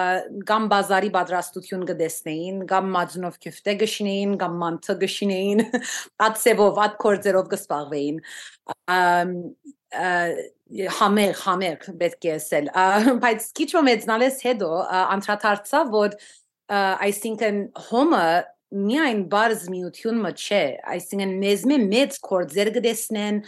[0.50, 5.64] կամ բազարի պատրաստություն կդեսնեին, կամ մածնով քյֆտե գշնեին, կամ մանթը գշնեին,
[6.30, 8.20] ածեվով, ատ կորձերով կսպաղվեին
[10.98, 12.68] համեր համեր պետք է ասել
[13.22, 16.16] բայց քիչ մեծնալես հետո անդրադարձա որ
[16.74, 18.26] այսինքն հոմը
[18.74, 20.62] միայն բարձ միություն մը չէ,
[20.94, 23.42] այսինքն մեզ մեծ կորձեր կդեսնեն,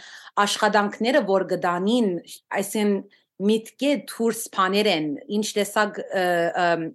[0.45, 2.11] աշխատանքները որ գդանին,
[2.59, 2.93] այսինքն
[3.39, 5.05] միտքե դուրս բաներ են
[5.37, 5.99] ինչ տեսակ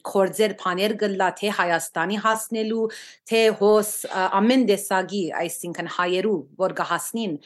[0.05, 2.83] կորձեր բաներ գլա թե Հայաստանի հասնելու
[3.31, 3.93] թե հոս
[4.41, 7.39] ամեն տեսակի այսինքն հայերու որ գահասնին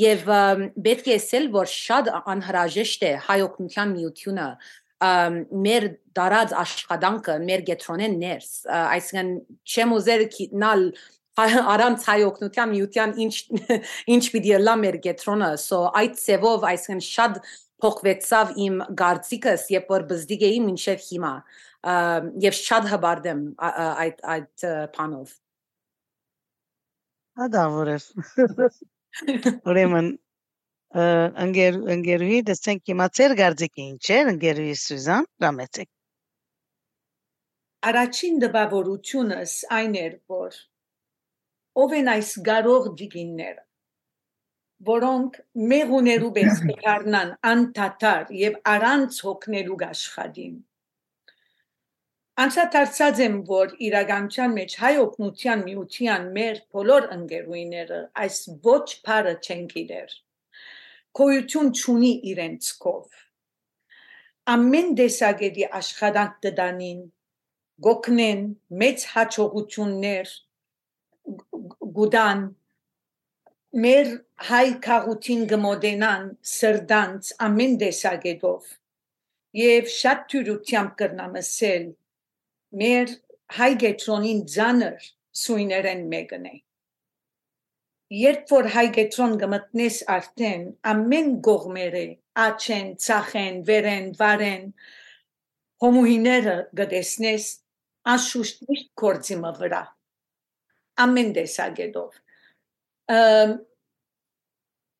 [0.00, 0.24] եւ
[0.88, 4.48] պետք է ասել որ շատ անհրաժեշտ է հայօգնության միությունը
[4.98, 5.84] մեր
[6.18, 9.30] դարած աշխատանքը մեր գետրոնեն ներս այսինքն
[9.62, 10.84] չեմ ուզեր գտնալ
[11.38, 13.34] առանց հայօգնության միության ինչ
[14.14, 17.40] ինչ պիտի լա մեր գետրոնը so այդ ծևով այսինքն շատ
[17.78, 21.34] փոխվեցավ իմ գարցիկս երբ որ բզդիգ էի մինչև հիմա
[22.42, 24.66] եւ շատ հբարդեմ այդ այդ
[24.98, 25.36] բանով
[27.38, 28.08] Ադա որես
[29.70, 30.10] Ուրեմն
[30.96, 35.88] ընկեր ընկերուհի դեսենք հիմա ծեր գարձիկի ինչ է ընկերուհի Սյուզան ռամեցեք
[37.88, 40.56] Առաջին դպավորությունս այն էր որ
[41.84, 43.62] ով են այս գարող դիգինները
[44.92, 45.36] որոնք
[45.72, 50.56] մեղուներու պես կդառնան անտատար եւ առանց հոգնելու աշխատին
[52.38, 58.36] Անցածած եմ, որ իրականության մեջ հայ օգնության միության մեր բոլոր ընկերուիները այս
[58.68, 60.14] ոչ բարը չեն գիտեր
[61.18, 63.22] գոյություն չունի իրենց կով
[64.54, 67.00] ամեն դեսագետի աշխատանք դդանին
[67.86, 68.44] գոքնեն
[68.82, 70.30] մեծ հաջողություններ
[71.98, 72.44] գուդան
[73.84, 74.12] մեր
[74.48, 78.70] հայ քաղուտին գմոդենան սրդանց ամեն դեսագետով
[79.60, 81.84] եւ շատ թյուրությամբ կրնամսել
[82.82, 83.12] մեր
[83.58, 85.10] հայ գետրոնին ցաներ
[85.42, 86.56] սույներեն մեկն է
[88.14, 92.04] երբ որ հայգետրոն գմտնես արդեն ամեն գողմերը
[92.44, 94.64] աչեն, ցախեն, վերեն, վարեն
[95.84, 97.48] հոմուհիները գտեսնես
[98.14, 99.82] անշուշտ միշտ կորցի մվրա
[101.04, 102.16] ամեն դեսագետով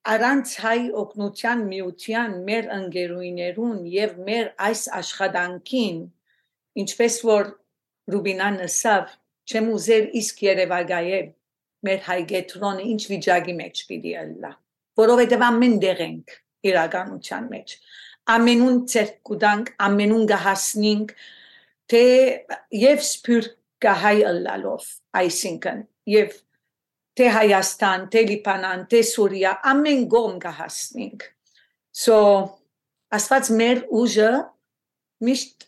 [0.09, 5.99] առանց հայ օգնության միության մեր ընկերուիներուն եւ մեր այս աշխատանքին
[6.85, 7.51] ինչպես որ
[8.13, 9.11] Ռուբինան ասավ
[9.49, 11.27] չեմ ուզեր իսկ Երևանայել
[11.87, 14.53] մեր հայգետրոնը ինչ վիճակի մեջ պիտի ըլլա
[14.99, 16.37] որովհետև ամեն դեղ ենք
[16.69, 17.75] իրականության մեջ
[18.35, 21.15] ամենուն ցերկ կուտանք ամենուն գահասնինք
[21.93, 22.05] թե
[22.83, 23.49] եւ սփյուր
[23.85, 24.89] կահայ ըլլալով
[25.23, 25.83] այսինքն
[26.19, 26.37] եւ
[27.19, 31.25] թե Հայաստան, թե Լիբանան, թե Սուրիա ամեն գոմ գահասնինք
[31.99, 32.19] so
[33.15, 34.31] ասված մեր ուժը
[35.27, 35.67] միշտ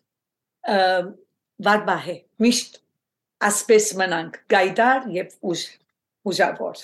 [1.66, 2.79] վարբահ է միշտ
[3.51, 5.64] ասպես մնանք գայդար եւ ուժ
[6.28, 6.83] ուժավոր։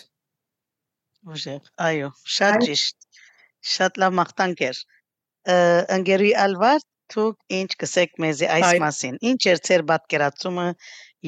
[1.27, 3.23] Ուժեղ, այո, շատ ճիշտ։
[3.67, 4.83] Շատ լավ մաղթանք էր։
[5.97, 10.67] Ընկերի Ալվար, դուք ինչ կսեք մեզի այս մասին։ Ինչ էր ծեր պատկերացումը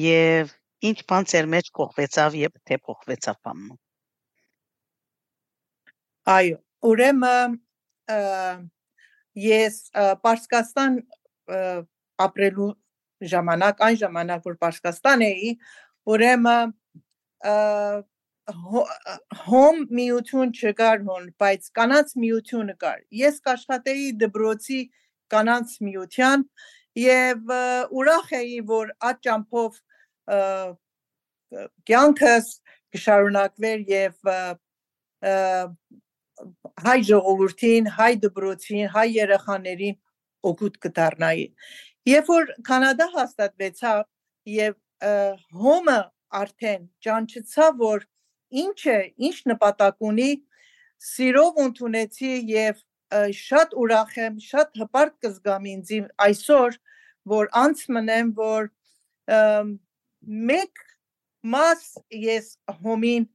[0.03, 0.53] եւ
[0.89, 3.77] ինչ բան ծեր մեջ կողվեցավ եւ թե փոխվեցավ բանը։
[6.29, 6.57] Այո,
[6.89, 7.57] ուրեմն
[9.43, 9.79] ես
[10.23, 10.99] Պարսկաստան
[12.25, 12.71] ապրելու
[13.33, 15.53] ժամանակ, այն ժամանակ որ Պարսկաստան էի,
[16.13, 16.75] ուրեմն
[18.49, 24.81] հոմ միություն չկար հոն, բայց կանանց միությունը կար։ Ես կաշխատեի դբրոցի
[25.29, 26.45] կանանց միության
[26.99, 27.53] եւ
[27.99, 29.79] ուրախ էի, որ այդ ճամփով
[31.89, 32.51] կյանքս
[32.95, 34.29] կշարունակվեր եւ
[36.89, 39.97] հայ ժողովրդին, հայ դբրոցին, հայ երեխաներին
[40.49, 41.45] օգուտ կդառնայի։
[42.09, 43.93] Երբ որ կանադա հաստատվեցա
[44.49, 44.77] եւ
[45.63, 45.99] հոմը
[46.41, 48.05] արդեն ճանչեցա, որ
[48.49, 50.31] ինչ է, ինչ նպատակ ունի,
[51.09, 52.83] սիրով ընդունեցի եւ
[53.39, 55.91] շատ ուրախ եմ, շատ հպարտ կզգամ ինձ
[56.27, 56.77] այսօր,
[57.33, 58.69] որ անց մնեմ, որ
[60.51, 60.85] մեկ
[61.55, 63.27] մաս ես հոմին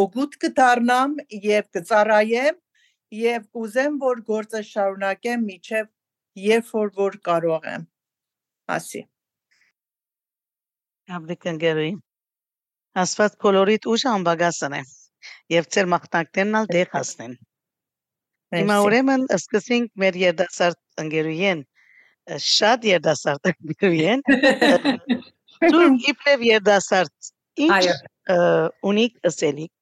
[0.00, 2.58] օգուտ կդառնամ եւ կծառայեմ
[3.20, 5.88] եւ կուզեմ որ գործը շարունակեմ միջև
[6.46, 7.86] երբ որ որ կարող եմ
[8.76, 9.02] ասի
[11.18, 11.90] Աբրիկանգերի
[13.00, 14.82] Աստված բոլորիդ ուժ անբագասն է
[15.54, 17.34] եւ ծեր մաղթանքներն ալ դեղ հասնեն։
[18.56, 21.60] Հիմա ուրեմն սկսենք մեր երդասարդ ընկերուին
[22.46, 27.30] շատ երդասարդ ընկերուին դու իբրև երդասարդ
[27.66, 27.84] ինչ
[28.90, 29.72] ունիկ ասելիք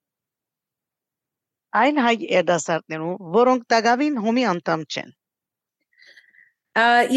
[1.82, 5.10] այն հայ երդասարտներու որոնք տագավին հոմի անդամ չեն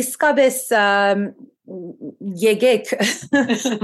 [0.02, 0.58] իսկապես
[2.42, 2.92] եկեք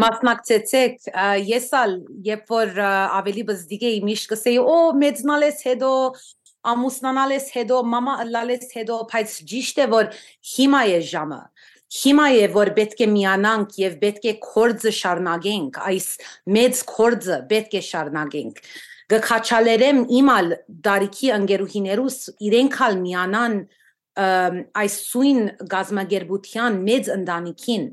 [0.04, 1.08] մասնակցեցեք
[1.47, 1.93] ես ալ
[2.28, 5.91] երբ որ ավելի բզդիգ էի միշտ կսեի օ մեծնալես հետո
[6.73, 10.12] ամուսնանալես հետո մամա ըլլալես հետո բայց ճիշտ է որ
[10.56, 11.41] հիմա է ժամը
[11.97, 16.08] հիմա է որ պետք է միանանք եւ պետք է կորձը շարունակենք այս
[16.58, 18.62] մեծ կորձը պետք է շարունակենք
[19.13, 20.54] գքաչալերեմ իմալ
[20.88, 22.17] դարիքի ընկերուհիներուս
[22.50, 23.56] իրենքալ միանան
[24.17, 25.41] այս սույն
[25.73, 27.84] գազմագերբության մեծ ընտանիքին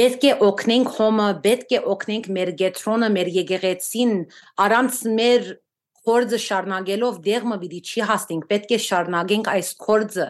[0.00, 4.12] պետք է օգնենք հոմը, պետք է օգնենք մեր գետրոնը, մեր եկեղեցին,
[4.64, 5.50] առանց մեր
[6.06, 10.28] կորձը շարնագելով դեղը պիտի չի հասնենք, պետք է շարնագենք այս կորձը։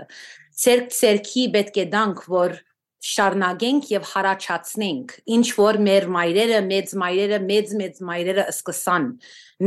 [0.61, 2.57] Ցերկ ցերքի պետք է դանք, որ
[3.01, 9.07] շարնագենք եւ հարաճացնենք ինչ որ մեր մայրերը մեծ մայրերը մեծ մեծ մայրերը սկսան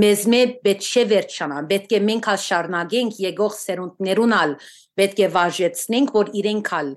[0.01, 4.56] մեզ մե պետք չէ վերջանա պետք է մենք ալ շարնագենք եկող սերունդներուն ալ
[4.99, 6.89] պետք է վարժեցնենք որ իրենք ալ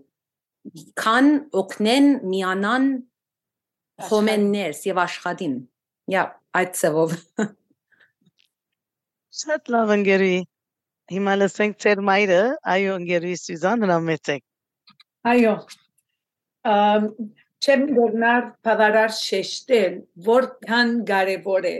[1.02, 1.30] քան
[1.62, 2.88] օգնեն միանան
[4.08, 5.56] խոմեններս եւ աշխատին
[6.12, 7.16] yeah այդ ծավով
[9.36, 10.36] Շատ լավ ընկերի
[11.12, 12.42] հիմա լսենք ծեր մայրը
[12.74, 14.44] այո ընկերի Սյուզան հրամեցեք
[15.32, 15.54] Այո
[17.66, 19.94] չեմ գտնար բավարար շեշտել,
[20.28, 21.76] որքան կարևոր է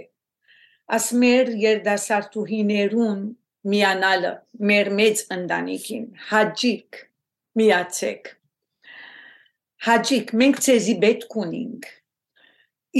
[0.95, 3.23] ասմեր երդասարտուհիներուն
[3.73, 4.33] միանալը
[4.71, 7.01] մեր մեծ ընտանիքին հաջիկ
[7.61, 8.31] միացեք
[9.89, 11.91] հաջիկ մենք ցեզի պետք ունենք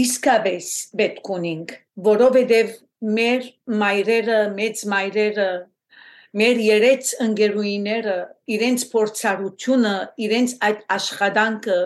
[0.03, 1.77] իսկապես պետք ունենք
[2.11, 2.75] որովհետև
[3.17, 3.49] մեր
[3.85, 5.51] մայրերը մեծ մայրերը
[6.37, 8.17] մեր երեց ընկերուիները
[8.57, 9.93] իրենց փորձառությունը,
[10.27, 11.77] իրենց այդ աշխատանքը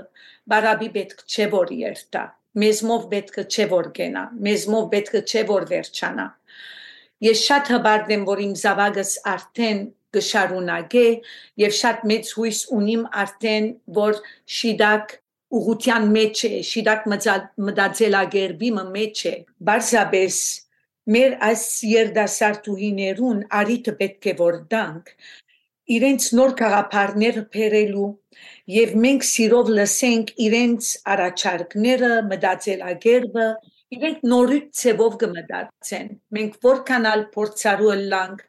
[0.51, 2.23] բարաբի պետք չէ որ երթա։
[2.59, 6.27] Մեզմով պետք չէ որ գենա, մեզմով պետք չէ որ վերջանա։
[7.27, 9.83] Ես շատ հբարդ եմ, որ իմ զավակս արդեն
[10.17, 11.05] գշարունակե
[11.63, 13.69] եւ շատ մեծ հույս ունիմ արդեն,
[14.01, 14.19] որ
[14.59, 15.15] շիդակ
[15.61, 17.07] ուղության մեջ է, շիդակ
[17.69, 19.35] մտածելագերբի մեջ է։
[19.71, 20.41] Բարզաբես
[21.15, 25.15] մեր այս երդասարտուհիներուն արիթը պետք է որ դանք
[25.97, 28.09] իրենց նոր գաղափարները բերելու
[28.77, 33.47] եւ մենք սիրով լսենք իրենց առաջարկները, մտածելակերպը
[33.91, 38.45] իրենք նորից ցևով կմտածեն մենք որքանալ փորձարու լանք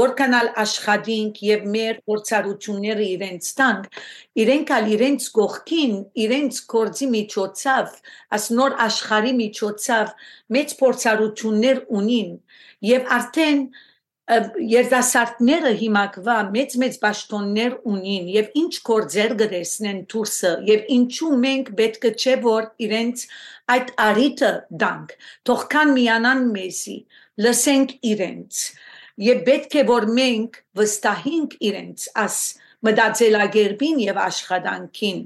[0.00, 3.98] որքանալ աշխատենք եւ մեր փորձառությունները իրենց տանք
[4.44, 8.00] իրենք ալ իրենց կողքին իրենց կորձի միջոցով
[8.38, 10.16] աս նոր աշխարհի միջոցով
[10.56, 12.32] մեծ փորձառություններ ունին
[12.96, 13.62] եւ արդեն
[14.26, 22.34] երդասարտները հիմակվա մեծ-մեծ ճաշտոններ ունին եւ ինչ կորձեր գտեսնեն դուրսը եւ ինչու մենք պետք չէ
[22.46, 23.22] որ իրենց
[23.76, 24.50] այդ արիտը
[24.82, 25.14] դանք
[25.46, 26.96] թողքան միանան մեզի
[27.46, 28.64] լսենք իրենց
[29.30, 32.42] եւ պետք է որ մենք վստահենք իրենց աս
[32.86, 35.22] մտածելագերբին եւ աշխատանքին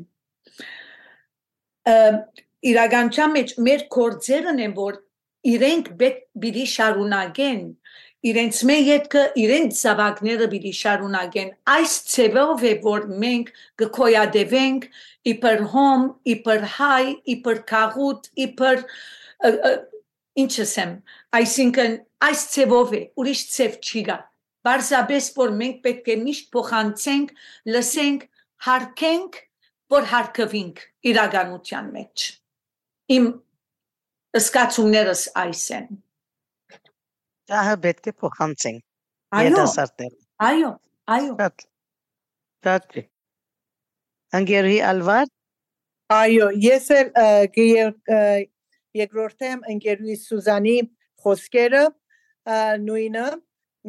[2.71, 5.01] իրականության մեջ մեր կորձերն են որ
[5.51, 7.63] իրենք պիտի շարունակեն
[8.29, 14.89] իրենց մեր յետքը իրենց զավակները պիտի շարունակեն այս ցևով է որ մենք կկոյադևենք
[15.33, 16.03] իբր հոմ
[16.35, 17.05] իբր հայ
[17.35, 18.83] իբր քաղուտ իբր
[20.45, 20.93] ինչ ասեմ
[21.41, 21.97] այսինքն
[22.29, 24.19] այս ցևով է ուրիշ ցև չի գա
[24.69, 27.33] բարձաբես որ մենք պետք է միշտ փոխանցենք
[27.73, 28.29] լսենք
[28.69, 29.41] հարկենք
[29.97, 32.29] որ հարկվինք իրականության մեջ
[33.17, 33.33] իմ
[34.45, 35.89] սկացումներս այս են
[37.51, 38.81] Դա պետք է փոխանցենք։
[39.41, 39.65] Այո,
[40.47, 40.71] այո,
[41.17, 41.51] այո։
[42.67, 42.99] Շատ։
[44.39, 45.31] Անգերի Ալվար
[46.11, 47.09] Այո, ես էլ
[48.99, 50.77] երկրորդեմ ընկերուի Սուզանի
[51.23, 51.83] խոսքերը
[52.83, 53.27] նույնը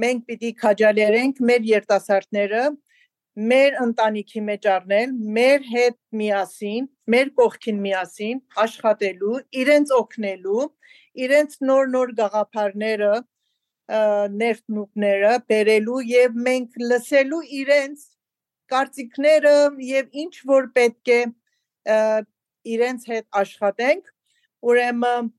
[0.03, 2.61] մենք պիտի քաջալերենք մեր երիտասարդները
[3.51, 10.65] մեր ընտանիքի մեջ առնել, մեր հետ միասին, մեր կողքին միասին աշխատելու, իրենց օգնելու,
[11.25, 13.13] իրենց նոր-նոր գաղափարները
[13.91, 18.05] ներտնուկները բերելու եւ մենք լսելու իրենց
[18.71, 19.55] կարծիքները
[19.87, 21.21] եւ ինչ որ պետք է
[22.75, 24.11] իրենց հետ աշխատենք
[24.71, 25.31] ուրեմն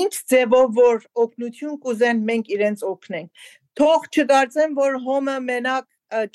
[0.00, 3.46] ինչ ձևով որ օգնություն կուզեն մենք իրենց օգնենք
[3.80, 5.86] թող չդարձեն որ հոմը մենակ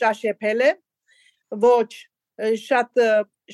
[0.02, 0.72] ճաշեփել է
[1.64, 1.90] ոչ
[2.66, 3.02] շատ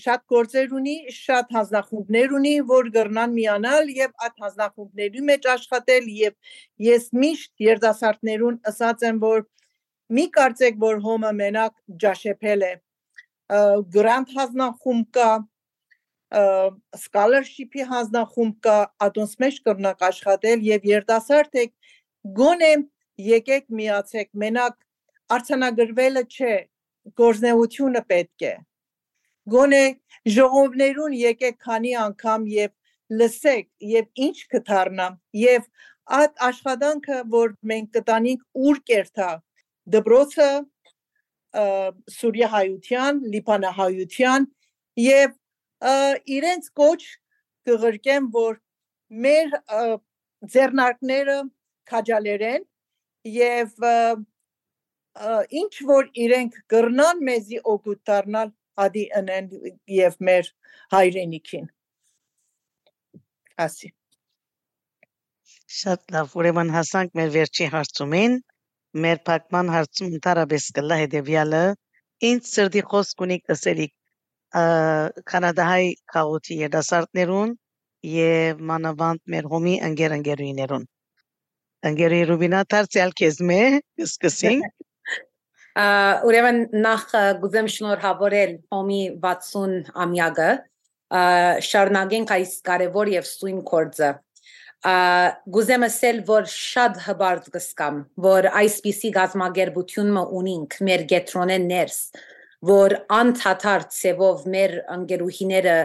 [0.02, 6.34] շատ գործեր ունի, շատ հանձնախումբներ ունի, որ գրնան միանալ եւ այդ հանձնախումբների մեջ աշխատել եւ
[6.88, 9.46] ես միշտ երդասարտներուն ասած եմ, որ
[10.18, 12.74] մի կարծեք, որ հոմը մենակ ջաշեփել է։
[13.98, 15.30] Գրանտ հանձնախումբ կա,
[17.08, 18.78] scholarship-ի հանձնախումբ կա,
[19.08, 21.76] ադոնց մեջ կրնակ աշխատել եւ երդասարդ եք
[22.40, 22.72] գոնե
[23.28, 24.76] եկեք միացեք, մենակ
[25.38, 26.56] արցանագրվելը չէ,
[27.18, 28.56] գործնեությունը պետք է
[29.54, 29.84] գոնե
[30.38, 32.72] ժողովներուն եկեք քանի անգամ եւ
[33.20, 35.08] լսեք եւ ինչ կդառնա
[35.42, 35.68] եւ
[36.18, 39.30] այդ աշխատանքը որ մենք կտանենք ուր կերտա
[39.96, 40.50] դբրոցը
[42.18, 44.48] սուրիահայության լիբանահայության
[45.04, 45.36] եւ
[46.38, 47.02] իրենց կոչ
[47.70, 48.60] կղրկեմ որ
[49.26, 49.54] մեր
[50.54, 51.38] ձեռնարկները
[51.92, 52.66] քաջալերեն
[53.38, 53.86] եւ
[55.62, 58.52] ինչ որ իրենք կրնան մեզի օգուտ դառնալ
[58.86, 59.52] ադի ընեն
[59.98, 60.52] եւ մեր
[60.96, 61.70] հայրենիքին
[63.68, 63.94] ասի
[65.76, 68.36] Շատ լավ, ուրեմն հասանք մեր վերջի հարցումին։
[69.04, 71.64] Մեր փակման հարցում ընդհանրապես կլա հետևյալը.
[72.28, 73.92] ինձ սրդի խոսք ունիք ասելիք
[75.32, 77.52] կանադահայ քաղուտի երդասարտներուն
[78.14, 80.88] եւ մանավանդ մեր հոմի ընկեր ընկերուիներուն։
[81.92, 83.62] Ընկերուի Ռուբինա դարձյալ քեզ մե
[84.08, 84.72] սկսենք
[85.78, 87.04] ուրեմն նախ
[87.42, 90.48] գուզեմ շնորհավորել հոմի 60 ամյակը
[91.68, 94.10] շարունակենք այս կարևոր եւ սույն կորձը
[95.58, 102.02] գուզեմ ասել որ շատ հբարտ կսկամ որ այսպիսի գազམ་ագերբությունը ունինք մեր գետրոնեն ներս
[102.72, 105.78] որ անթաթար ցևով մեր ընկերուհիները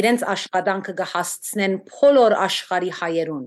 [0.00, 3.46] իրենց աշխատանքը կհասցնեն բոլոր աշխարհի հայերուն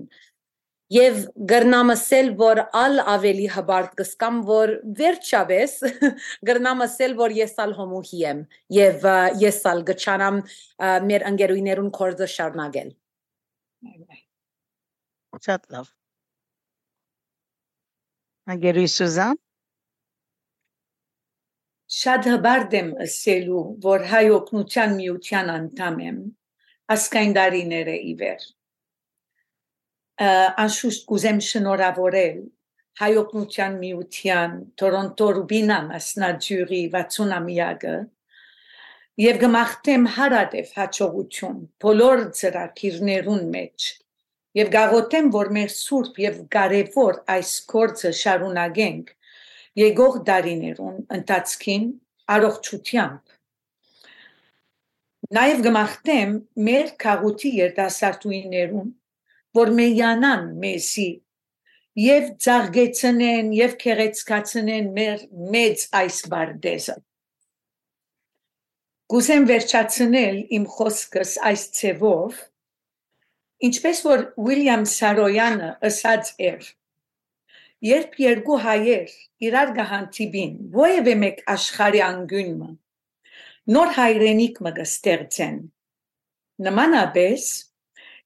[0.92, 5.76] Եվ գրնամսել որ ալ ավելի հբարտ կսկամ որ վերջապես
[6.48, 8.42] գրնամսել որ ես ալ հոմուհի եմ
[8.76, 9.06] եւ
[9.40, 10.40] ես ալ գճանամ
[11.08, 12.90] մեր ընկերուներուն կորձը շարունակել
[15.48, 15.88] Շատ լավ
[18.52, 19.40] Անգերուի Սուզան
[21.94, 26.20] Շատ հբարտ եմ ասելու որ հայ օգնության միության անդամ եմ
[26.94, 28.46] ասկայն դարիները իվեր
[30.22, 32.36] անշուշտ կուզեմ շնորհավորել
[33.00, 37.94] հայօգնության միության Տորոնտո Ռուբինա մասնաճյուղի 60-ամյակը
[39.24, 43.88] եւ գմախտեմ հարադեվ հաջողություն բոլոր ծրագիրներուն մեջ
[44.62, 49.14] եւ գաղութեմ որ մեր սուրբ եւ կարեւոր այս կորցը շարունակենք
[49.82, 51.92] եկող դարիներուն ընթացքին
[52.38, 53.34] առողջությամբ
[55.34, 56.34] Նաև գմախտեմ
[56.68, 58.90] մեր քաղուտի երդասարտուիներուն
[59.58, 61.08] որ մեյանան մեզի
[62.04, 66.96] եւ ծաղգեցնեն եւ քեղեցկացնեն մեր մեծ այս բարդեզը
[69.14, 72.38] Գուսեմ վերջացնել իմ խոսքս այս ցևով
[73.68, 76.70] ինչպես որ Ուիլյամ Սարոյանը ասաց էր.
[77.84, 79.12] Երբ երկու հայեր
[79.48, 82.70] իրար գահանտիբին ովևէ մեկ աշխարհի անգյունը
[83.76, 85.60] նոր հայրենիք մը կստեղծեն
[86.68, 87.46] նմանապես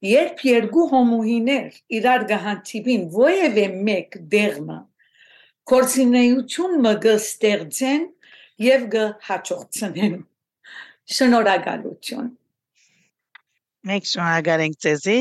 [0.06, 4.76] Երբ երկու հոմուհիներ իրար գահանտիբին ովևէ մեկ դեղմը
[5.72, 8.04] կորցինեություն մը գստեղծեն
[8.62, 10.14] եւ գհաջողցնեն
[11.18, 12.30] շնորհակալություն
[13.90, 15.18] Մենք շնորհակալ ենք ձեզի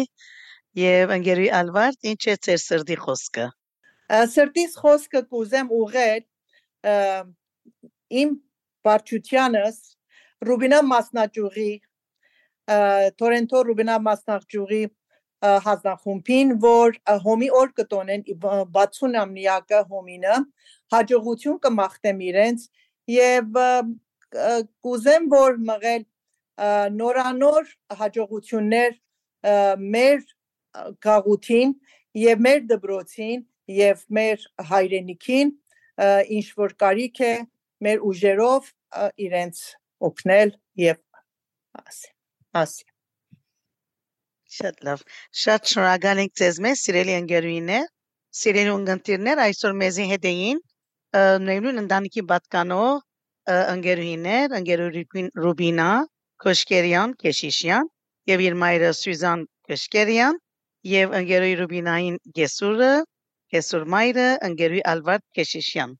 [0.83, 3.49] եւ ընկերուի Ալվարդ ինչ է ձեր սրդի խոսքը
[4.37, 6.23] Սրտիս խոսքը կուզեմ ուղղել
[8.21, 8.37] իմ
[8.85, 9.81] բարչությանս
[10.47, 11.71] Ռուբինա մասնաճյուղի
[12.67, 14.81] Թորենտո Ռուբինա մասնախճյուղի
[15.67, 20.37] հանձնախումբին, որ հոմի օր կտոնեն 60-ամյակը հոմինը
[20.93, 22.65] հաջողություն կմաղթեմ իրենց
[23.13, 23.59] եւ
[24.87, 26.07] կուզեմ որ մղել
[26.97, 27.69] նորանոր
[28.01, 28.97] հաջողություններ
[29.95, 30.25] մեր
[31.05, 31.77] գաղութին
[32.17, 33.45] եւ մեր դբրոցին
[33.77, 35.55] եւ մեր հայրենիքին
[36.39, 37.33] ինչ որ կարիք է
[37.87, 38.69] մեր ուժերով
[39.27, 39.65] իրենց
[40.09, 40.55] օգնել
[40.87, 41.01] եւ
[41.85, 42.16] ասել
[42.61, 42.87] ասի։
[44.57, 45.03] Շատ լավ։
[45.43, 47.87] Շատ շնորհակալ ենք ձեզ մեզ, սիրելի ընկերուհիներ,
[48.41, 50.61] սիրելի ունգընտիրներ, այսօր մեզի հետ էին
[51.47, 52.95] նույնուն ընտանիքի պատկանող
[53.57, 55.03] ընկերուհիներ, ընկերուհի
[55.43, 55.91] Ռուբինա
[56.43, 57.87] Քոշկերյան, Կեշիշյան
[58.31, 60.39] եւ իր մայրը Սյուզան Քոշկերյան
[60.91, 62.91] եւ ընկերուհի Ռուբինային Գեսուրը,
[63.55, 65.95] Գեսուր մայրը, ընկերուհի Ալվարդ Կեշիշյան։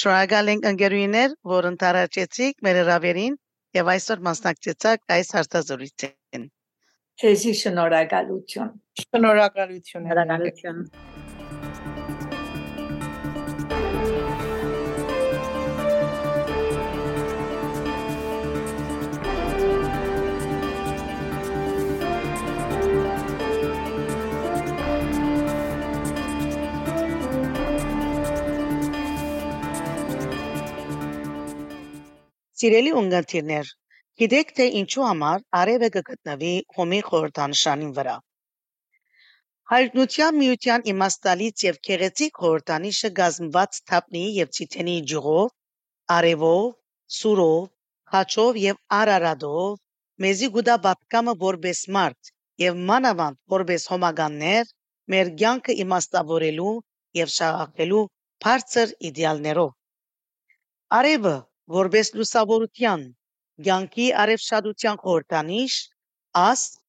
[0.00, 3.36] Շնորհակալ ենք ընկերուհիներ, որ ընթարաճեցիք մեր հրավերին
[3.76, 6.46] եւ այսօր մասնակցեցաք այս հարցազրույցին։
[7.20, 8.70] Քեզի շնորհակալություն։
[9.04, 10.86] Շնորհակալություն։ Շնորհակալություն։
[32.60, 33.68] Սիրելի ունգընտիրներ,
[34.20, 38.16] գիտեք թե ինչու համար արևը կգտնվի հոմի խորհրդանշանին վրա։
[39.72, 45.48] Հայտնության միության իմաստալից եւ քեղեցիկ խորհրդանիշը գազմված թափնի եւ ցիթենի ջուղով,
[46.18, 46.68] արևով,
[47.20, 47.64] սուրով,
[48.12, 49.80] խաչով եւ արարադով
[50.26, 52.32] մեզի գուտա բապկամը որբես մարդ
[52.66, 54.72] եւ մանավանդ որբես հոմագաններ
[55.14, 56.74] մեր կյանքը իմաստավորելու
[57.24, 58.08] եւ շաղախելու
[58.46, 59.72] բարձր իդեալներով։
[61.00, 61.38] Արևը
[61.76, 63.02] որպես լուսավորության,
[63.66, 65.74] կյանքի արևշադության խորհրդանիշ,
[66.40, 66.80] աստ,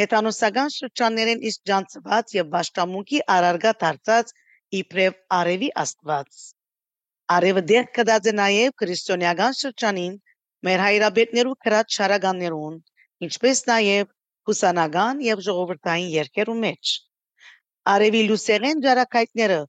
[0.00, 4.32] հետանոսական շրջաններեն իսկ ջանցված եւ վաշտամունքի արարգա դարձած
[4.80, 6.42] իբրև արևի աստված։
[7.36, 10.18] Արևը դեղ կդած է նաև քրիստոնեական շրջանին
[10.68, 12.76] մեր հայրաբետներու քրած շարականներուն,
[13.26, 14.12] ինչպես նաև
[14.50, 16.92] հուսանական եւ ժողովրդային երկերու մեջ։
[17.94, 19.60] Արևի լուսեղեն ջարակայտները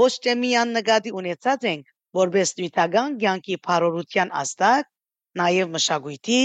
[0.00, 4.90] ոչ թե միան նկատի ունեցած ենք, որպես նյութական կյանքի բարորության աստակ,
[5.40, 6.40] նաև մշակույթի,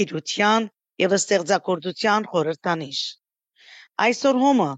[0.00, 0.68] գիտության
[1.04, 3.00] եւ ստեղծագործության խորհրդանիշ։
[4.06, 4.68] Այսօր հոմը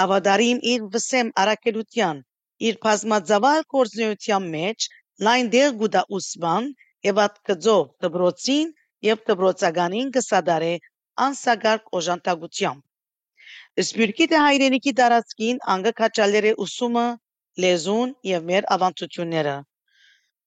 [0.00, 2.22] հավատարիմ իր վսեմ արակելության,
[2.68, 4.88] իր բազմածավալ գործնեության մեջ
[5.28, 6.70] լայն դեր գուտա ուսման
[7.08, 8.72] եւ ատկծով դբրոցին
[9.08, 10.72] եւ դբրոցականին կսադարե
[11.26, 12.82] անսագարկ օժանդակությամբ։
[13.84, 15.60] Սպյուրքի դե հայրենիքի տարածքին
[16.50, 17.06] է ուսումը,
[17.64, 19.54] լեզուն եւ մեր ավանդությունները։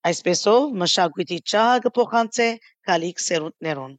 [0.07, 2.45] Այսպեսով մշակույթի ճահը կփոխանցե
[2.89, 3.95] գալիք սերունդներուն։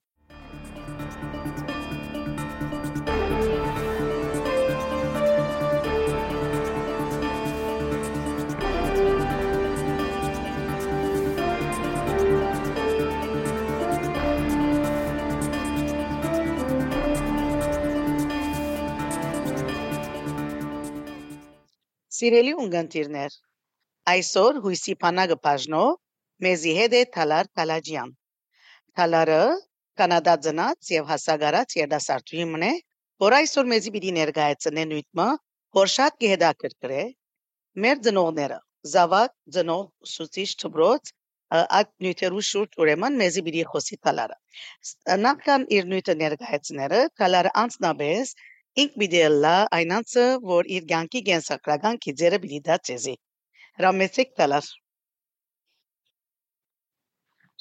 [22.19, 23.37] Սիրելի ունգընտիրներ,
[24.09, 25.97] այսօր հույսի բանակը բաժնով
[26.45, 28.13] մեզի հետ է Թալար Կալաջյան։
[28.99, 29.43] Թալարը
[30.01, 32.71] կանադա ծնած եւ հասագարած երդասարտուհի մնե,
[33.25, 35.29] որ այսօր մեզի պիտի ներկայացնե նույնը,
[35.81, 37.05] որ շատ կհետաքրքրե
[37.85, 38.59] մեր ծնողները,
[38.95, 39.85] զավակ ծնող
[40.15, 41.13] սուցիչ թբրոց
[41.59, 44.37] այդ նյութերու շուրջ ուրեմն մեզի պիտի խոսի Թալարը։
[45.29, 48.35] Նախքան իր նյութը ներկայացները, Թալարը անցնաբես
[48.85, 53.15] ինք պիտի լա այնանցը, որ իր կյանքի կենսակրական քիծերը պիտի դա ցեզի։
[53.79, 54.69] Հրամեցեք տալար։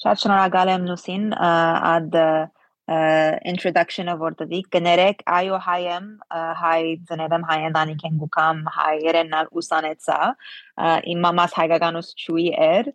[0.02, 2.16] Շատ շնորհակալ եմ Լուսին ad
[2.88, 6.78] introduction-ը որտվիկ կներեք այո հայ
[7.10, 10.18] ծնեդեմ հայ ընտանիքեն գուկամ հայ երենալ ուսանեցա
[11.12, 12.90] իմ մամաս հայկականուս չուի էր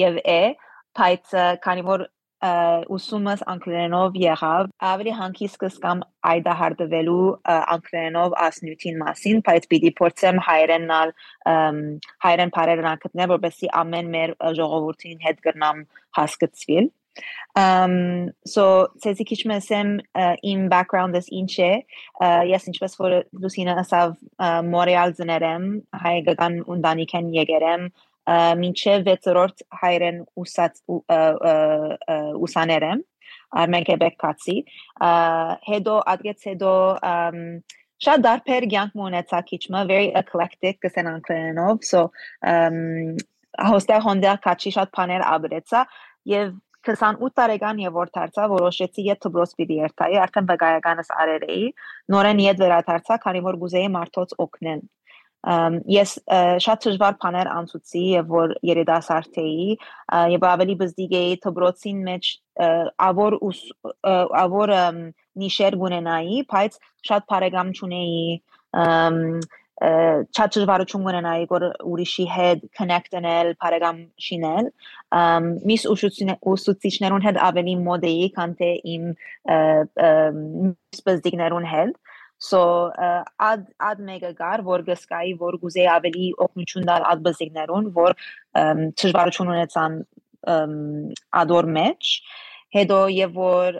[0.00, 0.40] եւ է
[0.96, 1.34] բայց
[1.66, 2.06] քանի որ
[2.96, 7.28] ուսումս անգլերենով եղավ, ավելի հանգիստ կսկամ այդահարտվելու
[7.76, 11.14] անգլերենով ասնյութին մասին, բայց պիտի փորձեմ հայերենալ
[12.26, 15.88] հայերեն բարերն անգտնել, որպեսզի ամեն մեր ժողովրդին հետ գրնամ
[16.20, 16.92] հասկացվիլ։
[17.54, 18.62] Um so
[19.02, 19.90] ցեզի քիչ մեսեմ
[20.50, 21.68] իմ background-ս ինչ է
[22.50, 23.14] ես ինչպես որ
[23.44, 24.16] Լուսինա ասավ
[24.72, 25.68] Մորեալ ծներեմ
[26.06, 27.86] հայկական ընտանիքեն եկերեմ
[28.26, 30.80] մինչև 6-րդ հայրեն ուսած
[32.48, 33.02] ուսաներեմ
[33.54, 34.56] Armen Quebec կացի
[35.68, 36.72] հետո ադգեց հետո
[38.04, 42.08] շատ դարբեր կյանք ունեցա քիչմը very eclectic կսեն անգլերենով so
[43.70, 45.84] հոստեղ հոնդեր կաչի շատ բաներ աբրեցա
[46.32, 46.54] եւ
[46.84, 51.68] 28 տարեկան եւ որ դարձա որոշեցի ետ դբրոս պիտի երթայի արդեն վկայականս արել էի
[52.14, 54.82] նորեն ետ վերադարձա քանի որ գուզեի մարդոց օգնել
[55.44, 56.12] ես
[56.64, 59.66] շատ դժվար բաներ անցուցի եւ որ երիտասարդ էի
[60.34, 62.30] եւ ավելի բզդիգ էի դբրոցին մեջ
[63.08, 63.36] ավոր
[64.44, 64.72] ավոր
[65.44, 66.80] նիշեր գունենայի բայց
[67.10, 68.24] շատ բարեկամ չունեի
[69.84, 74.68] շատ դժվարություն ունենայի որ ուրիշի հետ connect անել, բարեկամ շինել։
[75.70, 79.08] Միս ուսուցիչներուն հետ ավելի մոդ էի, քան թե իմ
[81.00, 81.98] սպեզդիկներուն հետ
[82.44, 82.92] So
[83.40, 88.16] ad ad mega գար որ գսկայի որ գուզեի ավելի օգնություն տալ ad բզիկներուն որ
[89.00, 90.00] դժվարություն ունեցան
[91.42, 92.10] ադոր մեջ
[92.74, 93.78] հետո եւ որ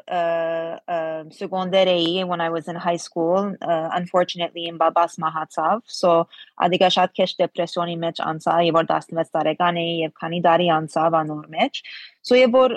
[1.34, 6.14] secondary when I was in high school uh, unfortunately in babas մահացավ so
[6.66, 11.18] ադիգա շատ քեշ դեպրեսիոնի մեջ անցա եւ որ 16 տարեկան էի եւ քանի տարի անցավ
[11.20, 11.82] անոր մեջ
[12.22, 12.76] so եւ որ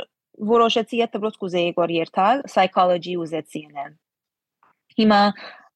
[0.51, 3.95] որոշեցի եթե ոչ կուզեի որ երթալ psychology ուզեցի ինեն
[4.97, 5.21] հիմա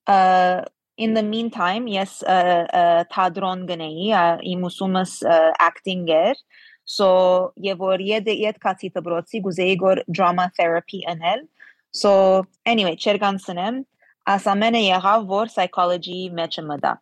[0.08, 2.22] in the meantime, yes,
[3.14, 4.10] թադրոն գնեի,
[4.54, 5.14] իմ ուսումս
[5.60, 6.41] acting էր,
[6.86, 7.08] so
[7.62, 11.45] եւ որ եդ եդ կացի դբրոցի գուզեի գոր drama therapy անել,
[11.91, 13.84] so anyway, չերկանցնեմ,
[14.30, 16.93] ասամենը եղավ որ psychology մեջը մտա։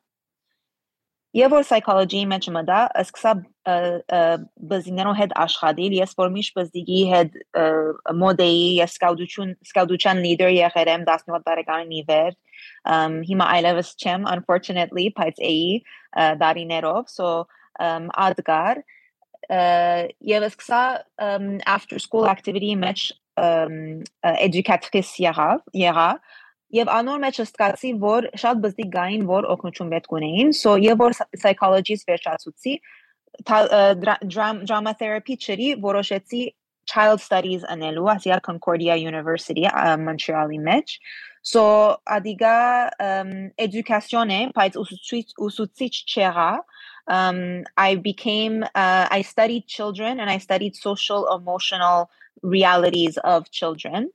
[1.38, 3.32] Եվ որ psychology-ի մեջ մտա, սկսա
[4.72, 7.36] բզիններով հետ աշխատել, ես որ միշտ բզդիգի հետ
[8.18, 12.40] մոդեի, ես սկաուտություն, սկաուտության leader եղել եմ 17 տարեկանին իվեր,
[12.88, 15.66] um հիմա այլևս չեմ unfortunately բայց էի
[16.42, 17.32] դարիներով so
[18.26, 18.82] ադգար
[20.32, 20.84] եւ սկսա
[21.76, 23.10] after school activity մեջ
[24.48, 26.10] educatrice եղավ եղա
[26.76, 31.18] Եվ անոր մեջ ստացի, որ շատ բզդիկ գային, որ օգնություն պետք ունեին, so եւ որ
[31.42, 32.76] psychologist վերջացուցի
[33.46, 36.44] drama therapy չրի որոշեցի
[36.90, 39.66] child studies անելու, ասիա Concordia University
[40.06, 40.98] Montreal-ի մեջ,
[41.42, 46.52] So adiga um, education է, բայց ուսուցիչ ուսուցիչ չեղա,
[47.08, 52.10] um, I became, uh, I studied children and I studied social emotional
[52.44, 54.12] realities of children.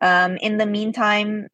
[0.00, 1.48] Um, in the meantime,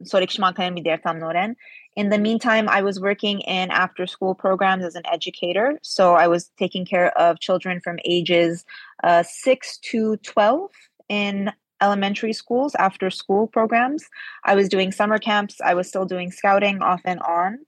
[1.97, 5.79] in the meantime, I was working in after school programs as an educator.
[5.83, 8.65] So I was taking care of children from ages
[9.05, 10.71] uh, 6 to 12
[11.09, 14.05] in elementary schools after school programs.
[14.45, 15.61] I was doing summer camps.
[15.61, 17.59] I was still doing scouting off and on.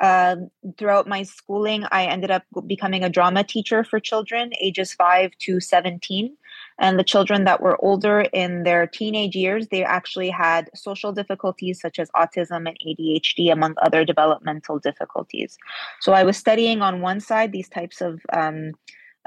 [0.00, 0.36] Uh,
[0.78, 5.60] throughout my schooling, I ended up becoming a drama teacher for children ages 5 to
[5.60, 6.36] 17.
[6.80, 11.80] And the children that were older in their teenage years, they actually had social difficulties
[11.80, 15.58] such as autism and ADHD, among other developmental difficulties.
[16.00, 18.72] So I was studying on one side these types of um,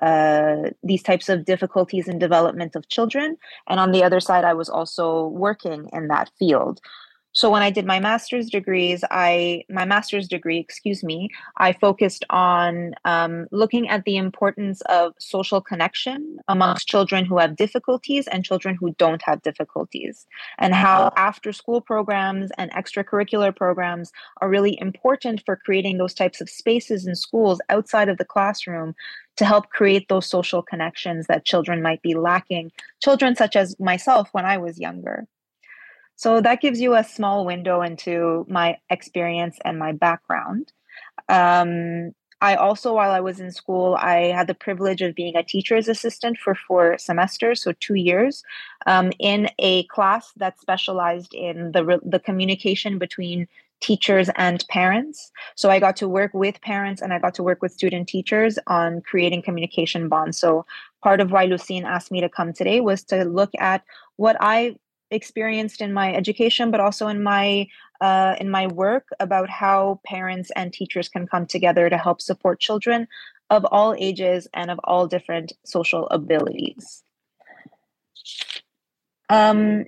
[0.02, 3.38] uh, these types of difficulties in development of children,
[3.68, 6.82] and on the other side, I was also working in that field.
[7.36, 12.24] So when I did my master's degrees, I my master's degree, excuse me, I focused
[12.30, 18.46] on um, looking at the importance of social connection amongst children who have difficulties and
[18.46, 20.28] children who don't have difficulties,
[20.60, 24.12] and how after school programs and extracurricular programs
[24.42, 28.94] are really important for creating those types of spaces in schools outside of the classroom
[29.38, 32.72] to help create those social connections that children might be lacking.
[33.02, 35.26] Children such as myself when I was younger.
[36.24, 40.72] So that gives you a small window into my experience and my background.
[41.28, 45.44] Um, I also, while I was in school, I had the privilege of being a
[45.44, 48.42] teacher's assistant for four semesters, so two years,
[48.86, 53.46] um, in a class that specialized in the the communication between
[53.82, 55.30] teachers and parents.
[55.56, 58.58] So I got to work with parents and I got to work with student teachers
[58.68, 60.38] on creating communication bonds.
[60.40, 60.66] So
[61.04, 63.84] part of why Lucine asked me to come today was to look at
[64.16, 64.78] what I
[65.14, 67.68] experienced in my education, but also in my
[68.02, 72.60] uh, in my work about how parents and teachers can come together to help support
[72.60, 73.08] children
[73.50, 77.04] of all ages and of all different social abilities.
[79.30, 79.86] Um,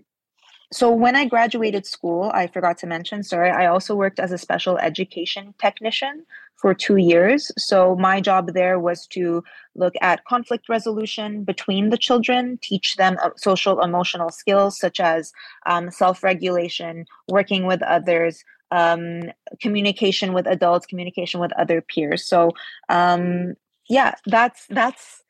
[0.71, 4.37] so when I graduated school, I forgot to mention, sorry, I also worked as a
[4.37, 7.51] special education technician for two years.
[7.57, 9.43] So my job there was to
[9.75, 15.31] look at conflict resolution between the children, teach them uh, social emotional skills such as
[15.65, 19.23] um, self regulation, working with others, um,
[19.61, 22.25] communication with adults, communication with other peers.
[22.25, 22.51] So
[22.89, 23.53] um,
[23.87, 25.23] yeah, that's that's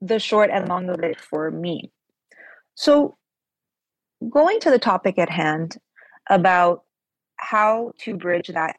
[0.00, 1.90] the short and long of it for me.
[2.78, 3.16] So
[4.30, 5.78] going to the topic at hand
[6.30, 6.84] about
[7.38, 8.76] how to bridge that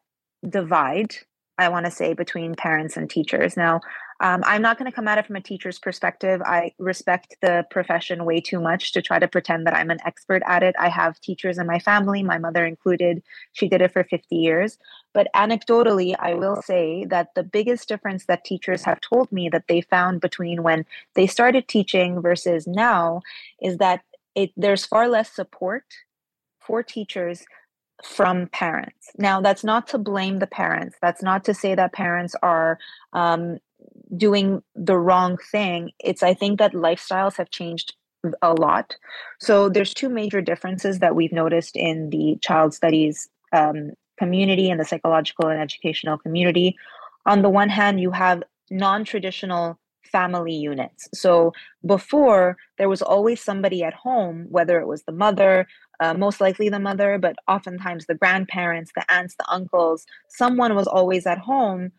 [0.48, 1.16] divide
[1.60, 3.58] I want to say between parents and teachers.
[3.58, 3.82] Now,
[4.22, 6.42] um, I'm not going to come at it from a teacher's perspective.
[6.46, 10.42] I respect the profession way too much to try to pretend that I'm an expert
[10.46, 10.74] at it.
[10.80, 13.22] I have teachers in my family, my mother included.
[13.52, 14.78] She did it for 50 years.
[15.14, 19.68] But anecdotally, I will say that the biggest difference that teachers have told me that
[19.68, 20.86] they found between when
[21.16, 23.22] they started teaching versus now
[23.62, 24.02] is that
[24.36, 25.84] it, there's far less support
[26.60, 27.44] for teachers
[28.04, 29.12] from parents.
[29.18, 30.96] Now, that's not to blame the parents.
[31.02, 32.80] That's not to say that parents are
[33.14, 33.58] um,
[34.16, 35.92] doing the wrong thing.
[36.00, 37.96] It's, I think, that lifestyles have changed
[38.42, 38.96] a lot.
[39.40, 44.80] So, there's two major differences that we've noticed in the child studies um, community and
[44.80, 46.76] the psychological and educational community.
[47.26, 49.80] On the one hand, you have non traditional
[50.12, 51.08] family units.
[51.14, 51.54] So
[51.86, 55.68] before, there was always somebody at home, whether it was the mother,
[56.00, 60.88] uh, most likely the mother, but oftentimes the grandparents, the aunts, the uncles, someone was
[60.88, 61.92] always at home,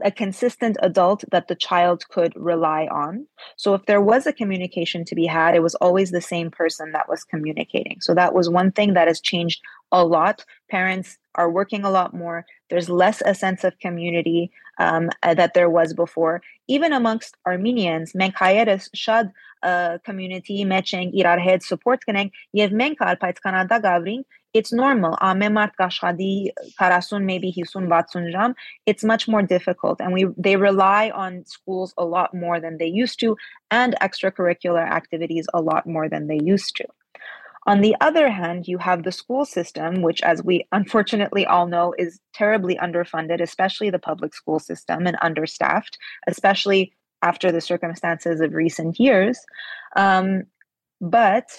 [0.00, 3.26] a consistent adult that the child could rely on.
[3.56, 6.92] So if there was a communication to be had, it was always the same person
[6.92, 8.00] that was communicating.
[8.00, 9.60] So that was one thing that has changed
[9.90, 10.44] a lot.
[10.70, 12.44] Parents are working a lot more.
[12.70, 16.42] There's less a sense of community um, uh, that there was before.
[16.68, 24.24] Even amongst Armenians, Menkhayeres Shad uh, community, Mecheng, Irarhed support Kaneng, Yev Menkal Paitskana Dagavring,
[24.53, 26.31] it's normal ամեն մարդ կաշխատի
[26.79, 28.53] 40 maybe 50 60 ժամ
[28.85, 32.87] it's much more difficult and we they rely on schools a lot more than they
[32.87, 33.35] used to
[33.71, 36.87] and extracurricular activities a lot more than they used to
[37.67, 41.93] on the other hand, you have the school system, which, as we unfortunately all know,
[41.97, 48.53] is terribly underfunded, especially the public school system, and understaffed, especially after the circumstances of
[48.53, 49.37] recent years.
[49.97, 50.43] Um,
[51.01, 51.57] but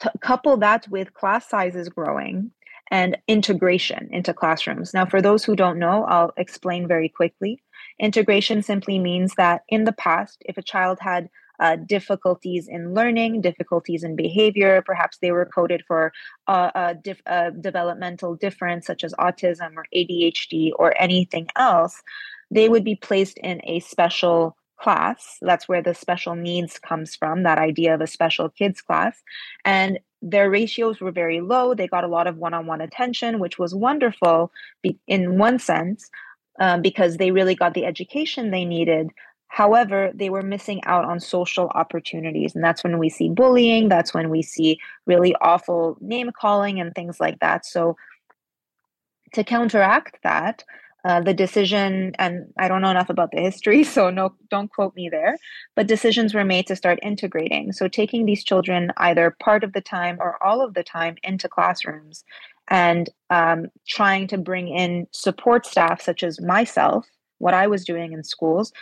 [0.00, 2.50] to couple that with class sizes growing
[2.90, 4.92] and integration into classrooms.
[4.92, 7.62] Now, for those who don't know, I'll explain very quickly.
[7.98, 11.28] Integration simply means that in the past, if a child had
[11.60, 14.82] uh, difficulties in learning, difficulties in behavior.
[14.84, 16.12] Perhaps they were coded for
[16.48, 22.02] a, dif- a developmental difference, such as autism or ADHD or anything else.
[22.50, 25.38] They would be placed in a special class.
[25.40, 29.22] That's where the special needs comes from, that idea of a special kids class.
[29.64, 31.74] And their ratios were very low.
[31.74, 34.50] They got a lot of one on one attention, which was wonderful
[35.06, 36.10] in one sense,
[36.58, 39.10] um, because they really got the education they needed.
[39.48, 42.54] However, they were missing out on social opportunities.
[42.54, 46.94] And that's when we see bullying, that's when we see really awful name calling and
[46.94, 47.64] things like that.
[47.66, 47.96] So,
[49.34, 50.64] to counteract that,
[51.04, 54.94] uh, the decision, and I don't know enough about the history, so no, don't quote
[54.96, 55.38] me there.
[55.76, 57.72] But decisions were made to start integrating.
[57.72, 61.48] So taking these children either part of the time or all of the time into
[61.48, 62.24] classrooms,
[62.68, 67.06] and um, trying to bring in support staff such as myself,
[67.38, 68.72] what I was doing in schools.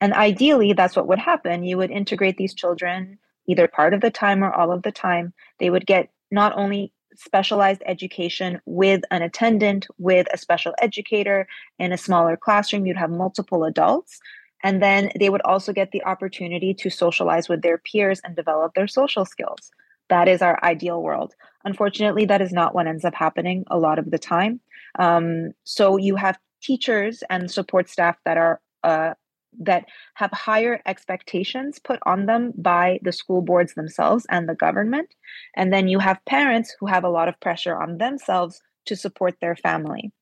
[0.00, 1.62] And ideally, that's what would happen.
[1.62, 5.32] You would integrate these children either part of the time or all of the time.
[5.58, 11.46] They would get not only specialized education with an attendant, with a special educator
[11.78, 12.86] in a smaller classroom.
[12.86, 14.20] You'd have multiple adults.
[14.64, 18.74] And then they would also get the opportunity to socialize with their peers and develop
[18.74, 19.70] their social skills.
[20.08, 21.34] That is our ideal world.
[21.64, 24.60] Unfortunately, that is not what ends up happening a lot of the time.
[24.98, 29.14] Um, so you have teachers and support staff that are uh,
[29.60, 29.84] that
[30.14, 35.14] have higher expectations put on them by the school boards themselves and the government.
[35.56, 39.36] And then you have parents who have a lot of pressure on themselves to support
[39.40, 40.12] their family.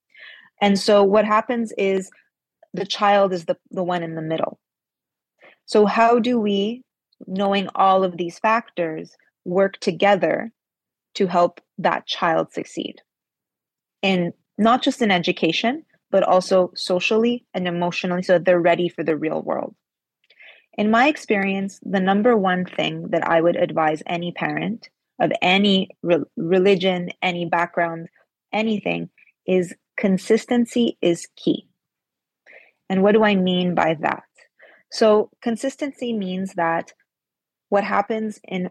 [0.60, 2.10] And so what happens is
[2.74, 4.58] the child is the, the one in the middle.
[5.66, 6.82] So, how do we,
[7.26, 10.52] knowing all of these factors, work together
[11.14, 12.96] to help that child succeed?
[14.02, 19.02] In not just in education, but also socially and emotionally so that they're ready for
[19.04, 19.74] the real world.
[20.76, 24.88] In my experience, the number one thing that I would advise any parent
[25.20, 28.08] of any re- religion, any background,
[28.52, 29.10] anything
[29.46, 31.68] is consistency is key.
[32.88, 34.24] And what do I mean by that?
[34.90, 36.92] So, consistency means that
[37.68, 38.70] what happens in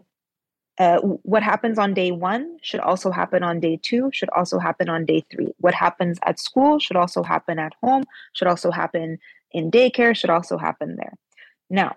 [0.80, 4.88] uh, what happens on day one should also happen on day two, should also happen
[4.88, 5.52] on day three.
[5.58, 9.18] What happens at school should also happen at home, should also happen
[9.52, 11.12] in daycare, should also happen there.
[11.68, 11.96] Now,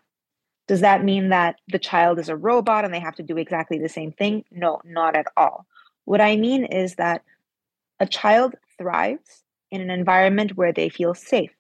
[0.67, 3.79] does that mean that the child is a robot and they have to do exactly
[3.79, 4.43] the same thing?
[4.51, 5.65] No, not at all.
[6.03, 7.23] What I mean is that
[8.01, 11.51] a child thrives in an environment where they feel safe.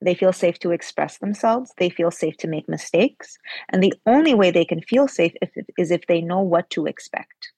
[0.00, 1.72] They feel safe to express themselves.
[1.78, 3.38] They feel safe to make mistakes.
[3.70, 6.86] And the only way they can feel safe if, is if they know what to
[6.86, 7.52] expect.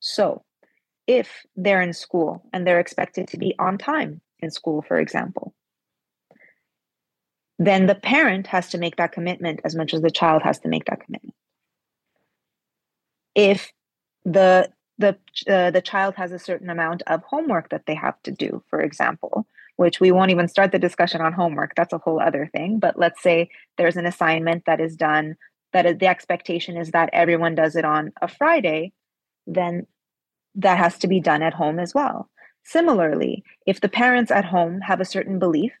[0.00, 0.44] So,
[1.06, 5.54] if they're in school and they're expected to be on time in school, for example,
[7.58, 10.68] then the parent has to make that commitment as much as the child has to
[10.68, 11.34] make that commitment.
[13.34, 13.72] If
[14.24, 15.16] the the
[15.48, 18.80] uh, the child has a certain amount of homework that they have to do, for
[18.80, 21.74] example, which we won't even start the discussion on homework.
[21.76, 22.78] That's a whole other thing.
[22.78, 23.48] But let's say
[23.78, 25.36] there's an assignment that is done,
[25.72, 28.92] that is, the expectation is that everyone does it on a Friday,
[29.46, 29.86] then
[30.54, 32.30] that has to be done at home as well.
[32.64, 35.72] Similarly, if the parents at home have a certain belief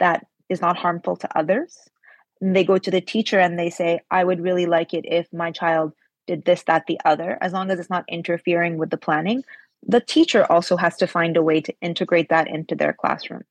[0.00, 1.78] that is not harmful to others,
[2.40, 5.50] they go to the teacher and they say, I would really like it if my
[5.50, 5.92] child
[6.26, 9.44] did this, that, the other, as long as it's not interfering with the planning,
[9.86, 13.44] the teacher also has to find a way to integrate that into their classroom.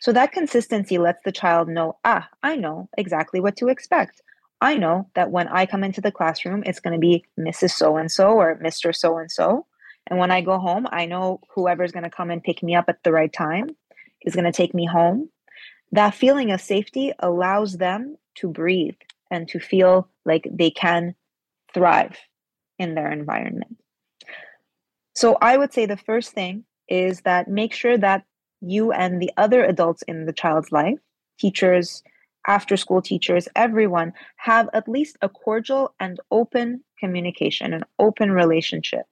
[0.00, 4.20] So that consistency lets the child know, ah, I know exactly what to expect.
[4.60, 7.70] I know that when I come into the classroom, it's going to be Mrs.
[7.70, 8.94] So and so or Mr.
[8.94, 9.66] So and so.
[10.08, 12.86] And when I go home, I know whoever's going to come and pick me up
[12.88, 13.70] at the right time
[14.22, 15.30] is going to take me home.
[15.92, 18.96] That feeling of safety allows them to breathe
[19.30, 21.14] and to feel like they can
[21.74, 22.16] thrive
[22.78, 23.81] in their environment.
[25.14, 28.24] So I would say the first thing is that make sure that
[28.60, 30.98] you and the other adults in the child's life,
[31.38, 32.02] teachers,
[32.46, 39.06] after school teachers, everyone have at least a cordial and open communication, an open relationship,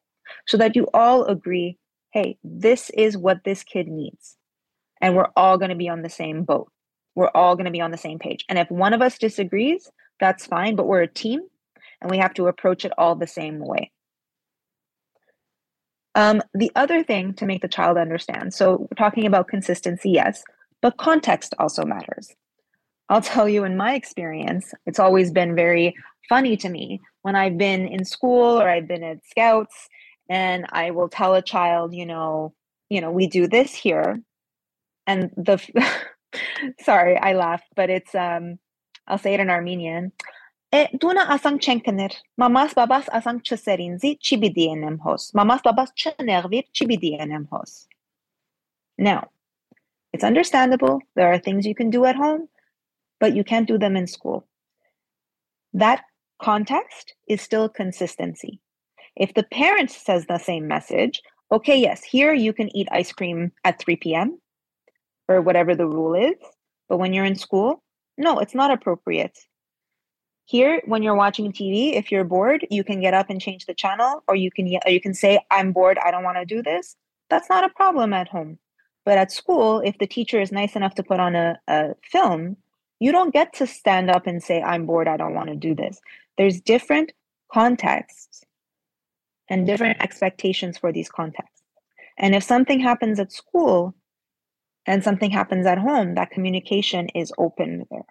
[0.47, 1.77] so that you all agree
[2.13, 4.37] hey, this is what this kid needs.
[5.01, 6.71] And we're all going to be on the same boat.
[7.15, 8.45] We're all going to be on the same page.
[8.49, 11.41] And if one of us disagrees, that's fine, but we're a team
[12.01, 13.93] and we have to approach it all the same way.
[16.21, 20.45] Um, the other thing to make the child understand so, we're talking about consistency, yes,
[20.83, 22.35] but context also matters.
[23.09, 25.95] I'll tell you, in my experience, it's always been very
[26.29, 29.89] funny to me when I've been in school or I've been at scouts
[30.29, 32.53] and I will tell a child, you know,
[32.91, 34.21] you know, we do this here.
[35.07, 35.57] And the
[36.83, 38.59] sorry, I laugh, but it's um
[39.09, 40.13] I'll say it in Armenian.
[40.76, 45.62] E duna ասանք չեն կներ։ Մամաս բաբաս ասանք չսեր ինձի, չի բիդի ենեմ հոս։ Մամաս
[45.68, 47.76] բաբաս չներվիր, չի բիդի ենեմ հոս։
[48.98, 49.30] Now,
[50.12, 51.00] it's understandable.
[51.16, 52.50] There are things you can do at home,
[53.20, 54.46] but you can't do them in school.
[55.74, 56.04] That
[56.42, 58.60] context is still consistency.
[59.16, 63.52] If the parent says the same message, okay, yes, here you can eat ice cream
[63.64, 64.40] at 3 p.m.
[65.28, 66.36] or whatever the rule is,
[66.90, 67.84] but when you're in school,
[68.18, 69.38] no, it's not appropriate.
[70.51, 73.75] Here, when you're watching TV, if you're bored, you can get up and change the
[73.75, 75.97] channel, or you can or you can say, "I'm bored.
[75.99, 76.97] I don't want to do this."
[77.29, 78.59] That's not a problem at home.
[79.05, 82.57] But at school, if the teacher is nice enough to put on a, a film,
[82.99, 85.73] you don't get to stand up and say, I'm bored, I don't want to do
[85.73, 86.01] this.
[86.37, 87.13] There's different
[87.53, 88.45] contexts
[89.49, 91.63] and different expectations for these contexts.
[92.19, 93.95] And if something happens at school
[94.85, 98.07] and something happens at home, that communication is open there.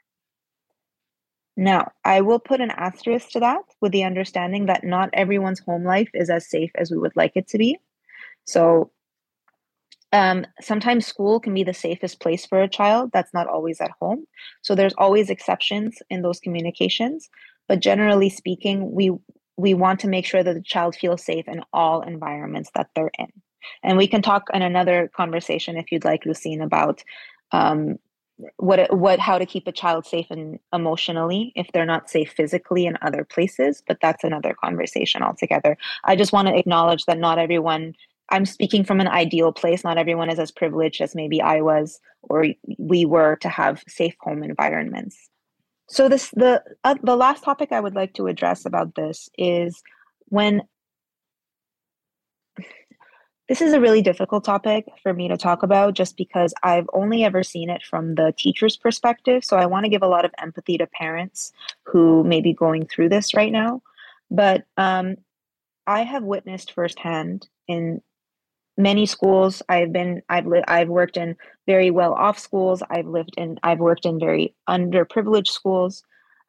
[1.60, 5.84] Now, I will put an asterisk to that with the understanding that not everyone's home
[5.84, 7.78] life is as safe as we would like it to be.
[8.46, 8.92] So
[10.14, 13.10] um, sometimes school can be the safest place for a child.
[13.12, 14.26] That's not always at home.
[14.62, 17.30] So there's always exceptions in those communications.
[17.68, 19.12] But generally speaking, we
[19.58, 23.12] we want to make sure that the child feels safe in all environments that they're
[23.20, 23.34] in.
[23.84, 27.04] And we can talk in another conversation if you'd like, Lucine, about
[27.52, 28.00] um,
[28.58, 32.86] what what how to keep a child safe and emotionally if they're not safe physically
[32.86, 33.84] in other places.
[33.88, 35.78] But that's another conversation altogether.
[36.06, 37.96] I just want to acknowledge that not everyone
[38.32, 39.84] I'm speaking from an ideal place.
[39.84, 44.16] Not everyone is as privileged as maybe I was or we were to have safe
[44.22, 45.30] home environments.
[45.88, 49.82] So this the uh, the last topic I would like to address about this is
[50.28, 50.62] when
[53.50, 57.24] this is a really difficult topic for me to talk about just because I've only
[57.24, 59.44] ever seen it from the teacher's perspective.
[59.44, 61.52] So I want to give a lot of empathy to parents
[61.84, 63.82] who may be going through this right now.
[64.30, 65.16] But um,
[65.88, 68.02] I have witnessed firsthand in
[68.78, 71.36] many schools i've been i've li- i've worked in
[71.68, 76.02] very well off schools i've lived in i've worked in very underprivileged schools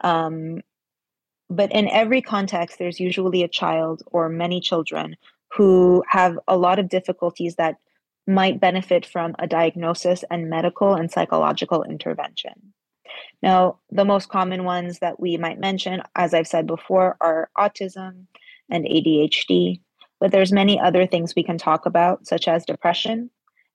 [0.03, 0.61] um,
[1.51, 5.17] but in every context there's usually a child or many children
[5.57, 7.77] who have a lot of difficulties that
[8.27, 12.73] might benefit from a diagnosis and medical and psychological intervention
[13.43, 18.27] now the most common ones that we might mention as i've said before are autism
[18.71, 19.81] and adhd
[20.21, 23.31] but there's many other things we can talk about, such as depression,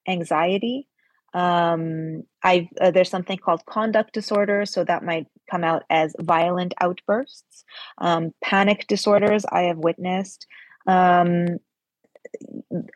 [0.08, 0.88] anxiety.
[1.34, 6.74] Um, I uh, there's something called conduct disorder, so that might come out as violent
[6.80, 7.66] outbursts.
[7.98, 10.46] Um, panic disorders I have witnessed.
[10.88, 11.60] Um,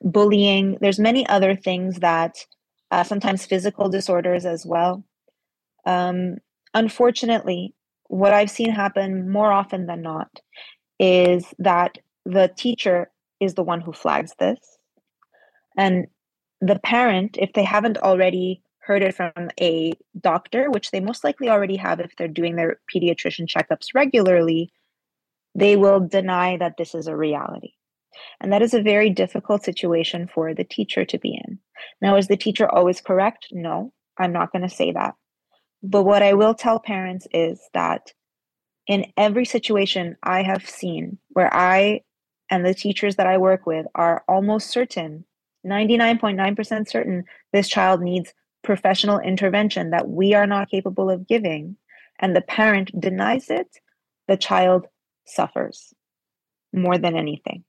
[0.04, 0.78] bullying.
[0.82, 2.46] There's many other things that
[2.92, 5.04] uh, sometimes physical disorders as well.
[5.86, 6.38] Um,
[6.74, 7.74] unfortunately,
[8.08, 10.30] what I've seen happen more often than not
[11.00, 14.60] is that the teacher is the one who flags this.
[15.78, 16.08] And
[16.60, 19.32] the parent, if they haven't already heard it from
[19.62, 24.72] a doctor, which they most likely already have if they're doing their pediatrician checkups regularly,
[25.56, 27.74] they will deny that this is a reality.
[28.40, 31.60] And that is a very difficult situation for the teacher to be in.
[32.02, 33.48] Now, is the teacher always correct?
[33.52, 35.16] No, I'm not going to say that.
[35.82, 38.14] But what I will tell parents is that
[38.88, 42.02] in every situation I have seen where I
[42.50, 45.26] and the teachers that I work with are almost certain,
[45.66, 51.78] 99.9% certain, this child needs professional intervention that we are not capable of giving,
[52.20, 53.78] and the parent denies it,
[54.28, 54.88] the child
[55.26, 55.94] suffers
[56.74, 57.64] more than anything.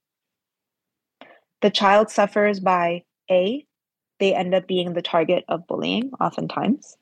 [1.62, 3.66] The child suffers by A,
[4.18, 6.96] they end up being the target of bullying oftentimes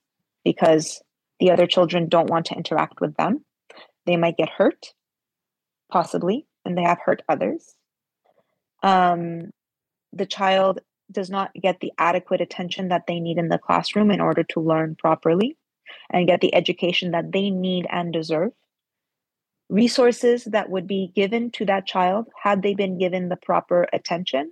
[0.45, 1.03] because
[1.41, 3.45] the other children don't want to interact with them.
[4.07, 4.95] They might get hurt,
[5.91, 7.75] possibly and they have hurt others.
[8.83, 9.51] Um,
[10.13, 10.81] the child
[11.11, 14.61] does not get the adequate attention that they need in the classroom in order to
[14.61, 15.57] learn properly
[16.11, 18.53] and get the education that they need and deserve.
[19.69, 24.51] Resources that would be given to that child, had they been given the proper attention,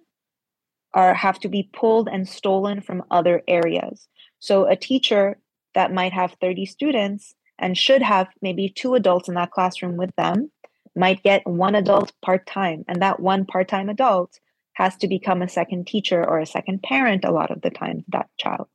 [0.92, 4.08] are have to be pulled and stolen from other areas.
[4.38, 5.38] So a teacher
[5.74, 10.14] that might have 30 students and should have maybe two adults in that classroom with
[10.16, 10.50] them
[10.94, 14.40] might get one adult part time, and that one part time adult
[14.74, 18.04] has to become a second teacher or a second parent a lot of the time
[18.08, 18.68] that child.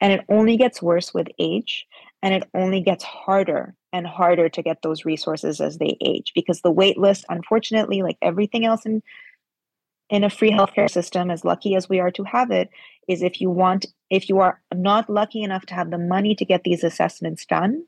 [0.00, 1.86] And it only gets worse with age,
[2.22, 6.60] and it only gets harder and harder to get those resources as they age because
[6.60, 9.02] the wait list, unfortunately, like everything else in
[10.08, 12.70] in a free healthcare system, as lucky as we are to have it,
[13.08, 16.44] is if you want, if you are not lucky enough to have the money to
[16.44, 17.84] get these assessments done,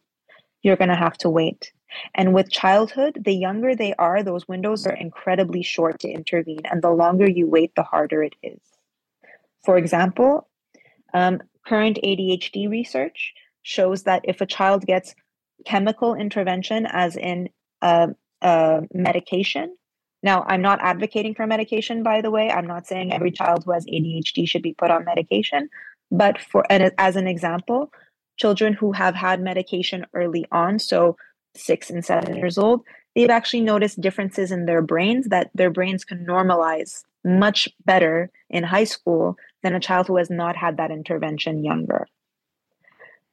[0.62, 1.72] you're going to have to wait.
[2.14, 6.62] And with childhood, the younger they are, those windows are incredibly short to intervene.
[6.64, 8.60] And the longer you wait, the harder it is.
[9.64, 10.48] For example,
[11.14, 13.32] um, current ADHD research
[13.62, 15.14] shows that if a child gets
[15.64, 17.48] chemical intervention, as in
[17.82, 18.08] uh,
[18.42, 19.76] uh, medication,
[20.22, 22.50] now I'm not advocating for medication, by the way.
[22.50, 25.68] I'm not saying every child who has ADHD should be put on medication,
[26.10, 27.92] but for and as an example,
[28.36, 31.16] children who have had medication early on, so
[31.54, 32.82] six and seven years old,
[33.14, 38.64] they've actually noticed differences in their brains that their brains can normalize much better in
[38.64, 42.06] high school than a child who has not had that intervention younger.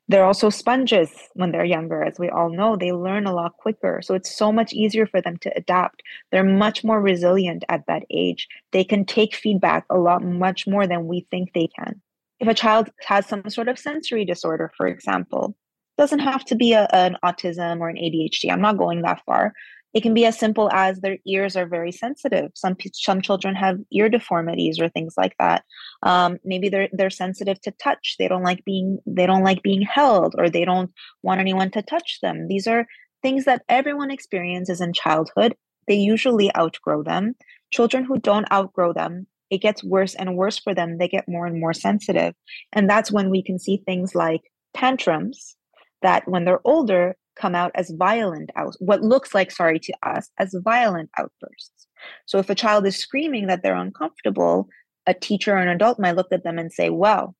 [0.07, 2.03] They're also sponges when they're younger.
[2.03, 4.01] As we all know, they learn a lot quicker.
[4.03, 6.03] So it's so much easier for them to adapt.
[6.31, 8.47] They're much more resilient at that age.
[8.71, 12.01] They can take feedback a lot much more than we think they can.
[12.39, 15.55] If a child has some sort of sensory disorder, for example,
[15.97, 18.51] doesn't have to be a, an autism or an ADHD.
[18.51, 19.53] I'm not going that far.
[19.95, 22.51] It can be as simple as their ears are very sensitive.
[22.53, 25.63] Some some children have ear deformities or things like that.
[26.03, 28.17] Um, maybe they're they're sensitive to touch.
[28.19, 30.91] They don't like being they don't like being held, or they don't
[31.23, 32.49] want anyone to touch them.
[32.49, 32.85] These are
[33.21, 35.55] things that everyone experiences in childhood.
[35.87, 37.35] They usually outgrow them.
[37.71, 40.97] Children who don't outgrow them, it gets worse and worse for them.
[40.97, 42.35] They get more and more sensitive,
[42.73, 44.41] and that's when we can see things like
[44.75, 45.55] tantrums
[46.01, 50.29] that when they're older come out as violent out what looks like sorry to us
[50.39, 51.87] as violent outbursts.
[52.25, 54.67] So if a child is screaming that they're uncomfortable
[55.07, 57.35] a teacher or an adult might look at them and say well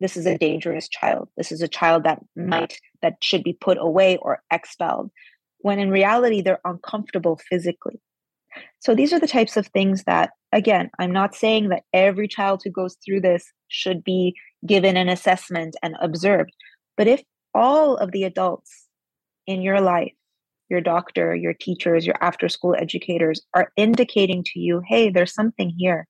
[0.00, 1.28] this is a dangerous child.
[1.36, 5.10] This is a child that might that should be put away or expelled
[5.58, 8.00] when in reality they're uncomfortable physically.
[8.80, 12.60] So these are the types of things that again i'm not saying that every child
[12.62, 14.34] who goes through this should be
[14.66, 16.52] given an assessment and observed
[16.96, 17.22] but if
[17.54, 18.86] all of the adults
[19.46, 20.12] in your life,
[20.68, 25.74] your doctor, your teachers, your after school educators are indicating to you, hey, there's something
[25.76, 26.06] here.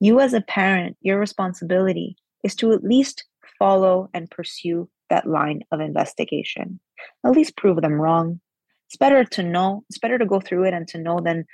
[0.00, 3.24] You, as a parent, your responsibility is to at least
[3.58, 6.80] follow and pursue that line of investigation.
[7.24, 8.40] At least prove them wrong.
[8.88, 11.46] It's better to know, it's better to go through it and to know than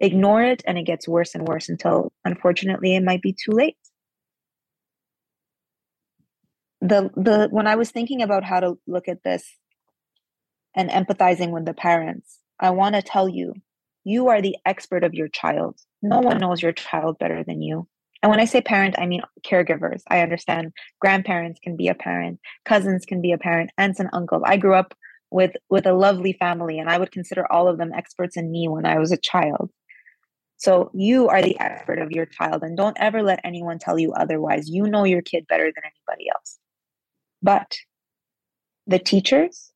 [0.00, 3.76] ignore it and it gets worse and worse until unfortunately it might be too late
[6.80, 9.44] the the when i was thinking about how to look at this
[10.74, 13.54] and empathizing with the parents, I want to tell you,
[14.04, 15.78] you are the expert of your child.
[16.02, 17.86] No one knows your child better than you.
[18.22, 20.02] And when I say parent, I mean caregivers.
[20.08, 24.42] I understand grandparents can be a parent, cousins can be a parent, aunts and uncles.
[24.44, 24.94] I grew up
[25.30, 28.68] with with a lovely family and I would consider all of them experts in me
[28.68, 29.70] when I was a child.
[30.56, 34.12] So you are the expert of your child and don't ever let anyone tell you
[34.12, 34.68] otherwise.
[34.68, 36.58] You know your kid better than anybody else.
[37.42, 37.78] But
[38.86, 39.69] the teachers,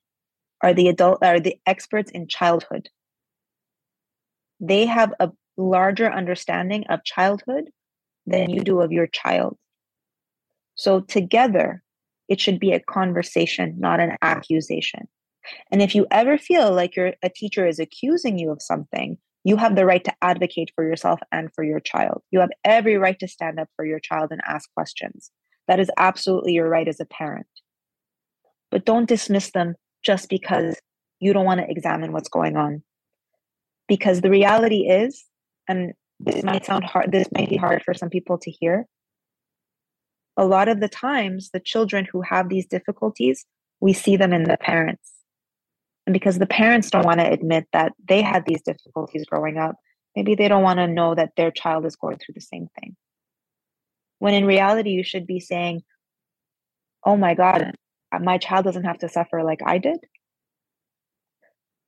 [0.64, 2.88] are the adult are the experts in childhood.
[4.60, 7.64] They have a larger understanding of childhood
[8.26, 9.58] than you do of your child.
[10.74, 11.82] So together,
[12.28, 15.06] it should be a conversation, not an accusation.
[15.70, 19.58] And if you ever feel like your a teacher is accusing you of something, you
[19.58, 22.22] have the right to advocate for yourself and for your child.
[22.30, 25.30] You have every right to stand up for your child and ask questions.
[25.68, 27.46] That is absolutely your right as a parent.
[28.70, 29.74] But don't dismiss them
[30.04, 30.76] just because
[31.20, 32.82] you don't want to examine what's going on.
[33.88, 35.24] Because the reality is,
[35.68, 38.86] and this might sound hard, this might be hard for some people to hear.
[40.36, 43.44] A lot of the times, the children who have these difficulties,
[43.80, 45.12] we see them in the parents.
[46.06, 49.76] And because the parents don't want to admit that they had these difficulties growing up,
[50.14, 52.96] maybe they don't want to know that their child is going through the same thing.
[54.18, 55.82] When in reality, you should be saying,
[57.06, 57.74] Oh my God,
[58.14, 59.98] uh, my child doesn't have to suffer like I did.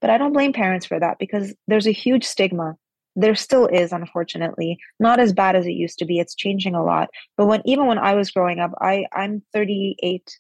[0.01, 2.77] But I don't blame parents for that because there's a huge stigma.
[3.15, 6.19] There still is, unfortunately, not as bad as it used to be.
[6.19, 7.09] It's changing a lot.
[7.37, 10.39] But when even when I was growing up, I I'm 38.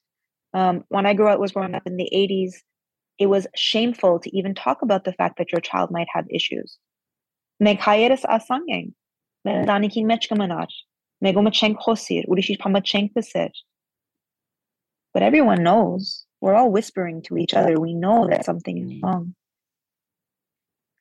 [0.52, 2.52] Um, when I grew up was growing up in the 80s,
[3.18, 6.78] it was shameful to even talk about the fact that your child might have issues.
[8.24, 8.92] asangeng
[15.15, 16.25] but everyone knows.
[16.41, 17.79] We're all whispering to each other.
[17.79, 19.35] We know that something is wrong.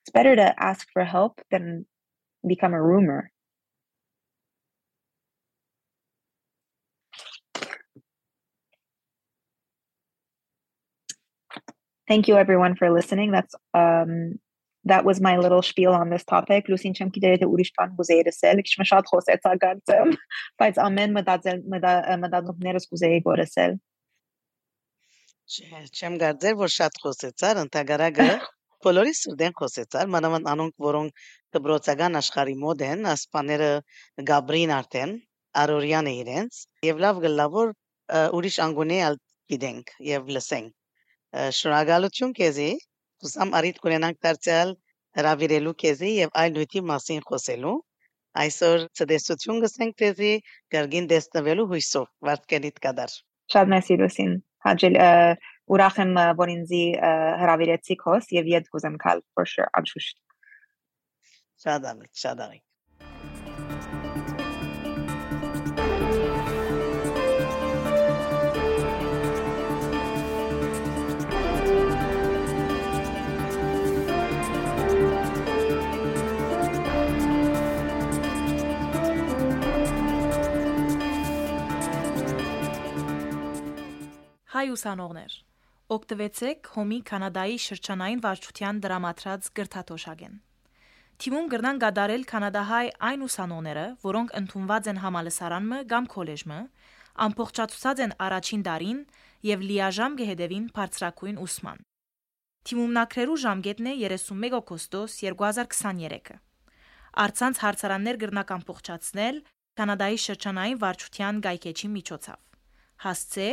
[0.02, 1.86] It's better to ask for help than
[2.46, 3.30] become a rumor.
[12.08, 13.30] Thank you everyone for listening.
[13.30, 14.40] That's um
[14.84, 16.66] that was my little spiel on this topic.
[16.66, 20.14] Լուսին չեմ գիտեր թե ուրիշ բան կուզեի լսել, քիչ շատ խոսեցա գարցեմ,
[20.62, 23.76] բայց ամեն մտածել մտածումներս կուզեի գորսել։
[25.45, 28.25] Չէ, չեմ կարծեր, որ շատ խոսեցար, ընդհանրակը
[28.85, 31.25] բոլորի սրտեն խոսեցար, մանավանդ անոնք, որոնք
[31.57, 33.67] դբրոցական աշխարհի մոդ են, ասպաները
[34.29, 35.13] գաբրին արդեն,
[35.63, 39.19] արորյան է իրենց, եւ լավ գլա որ ը, ուրիշ անգունե ալ
[39.53, 42.69] գիտենք եւ լսենք։ Ը, Շնորհակալություն քեզի,
[43.29, 44.73] ուսամ արիտ կունենանք դարձյալ
[45.21, 47.75] հravirելու քեզի եւ այլ նույնի մասին խոսելու։
[48.45, 50.33] Այսօր ցտեսություն գսենք քեզի,
[50.75, 53.17] գարգին դեսնվելու հույսով, վարդկենիտ կդար։
[53.53, 54.35] Շատ մեսի Լուսին։
[54.65, 54.95] Հաջել
[55.75, 57.11] ուրախ եմ ը, որ ինձի ը,
[57.41, 60.17] հրավիրեցիք հոս եւ իդ կուզեմ կալ for sure անշուշտ։
[61.65, 62.63] Շատ ամիտ, շատ ամիտ։
[84.65, 85.33] Հայ ուսանողներ,
[85.93, 90.39] օգտվեցեք Հոմի Կանադայի շրջանային վարչության դրամատրած գրթաթոշակեն։
[91.21, 96.57] Թիմում գրնան գդարել կանադահայ այն ուսանողները, որոնք ընդունված են համալսարանմը կամ քոլեջմը,
[97.25, 99.03] ամբողջացուցած են առաջին դարին
[99.51, 101.85] եւ լիաժամ կհետևին բարձրակույն ուսման։
[102.65, 106.39] Թիմումնակրերու ժամկետն է 31 օգոստոս 2023-ը։
[107.25, 109.39] Արցանց հարցարաններ գրնակ ամբողջացնել
[109.77, 112.39] Կանադայի շրջանային վարչության գայքեջի միջոցով։
[113.05, 113.49] Հասցե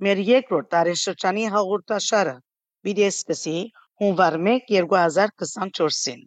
[0.07, 2.35] մեր երկրորդ տարեշրջանի հաղորդաշարը
[2.89, 3.57] պիտի սկսի
[4.03, 6.25] հունվար 1 2024-ին։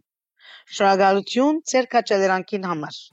[0.78, 3.04] Շնորհակալություն ձեր քաջալերանքին համար։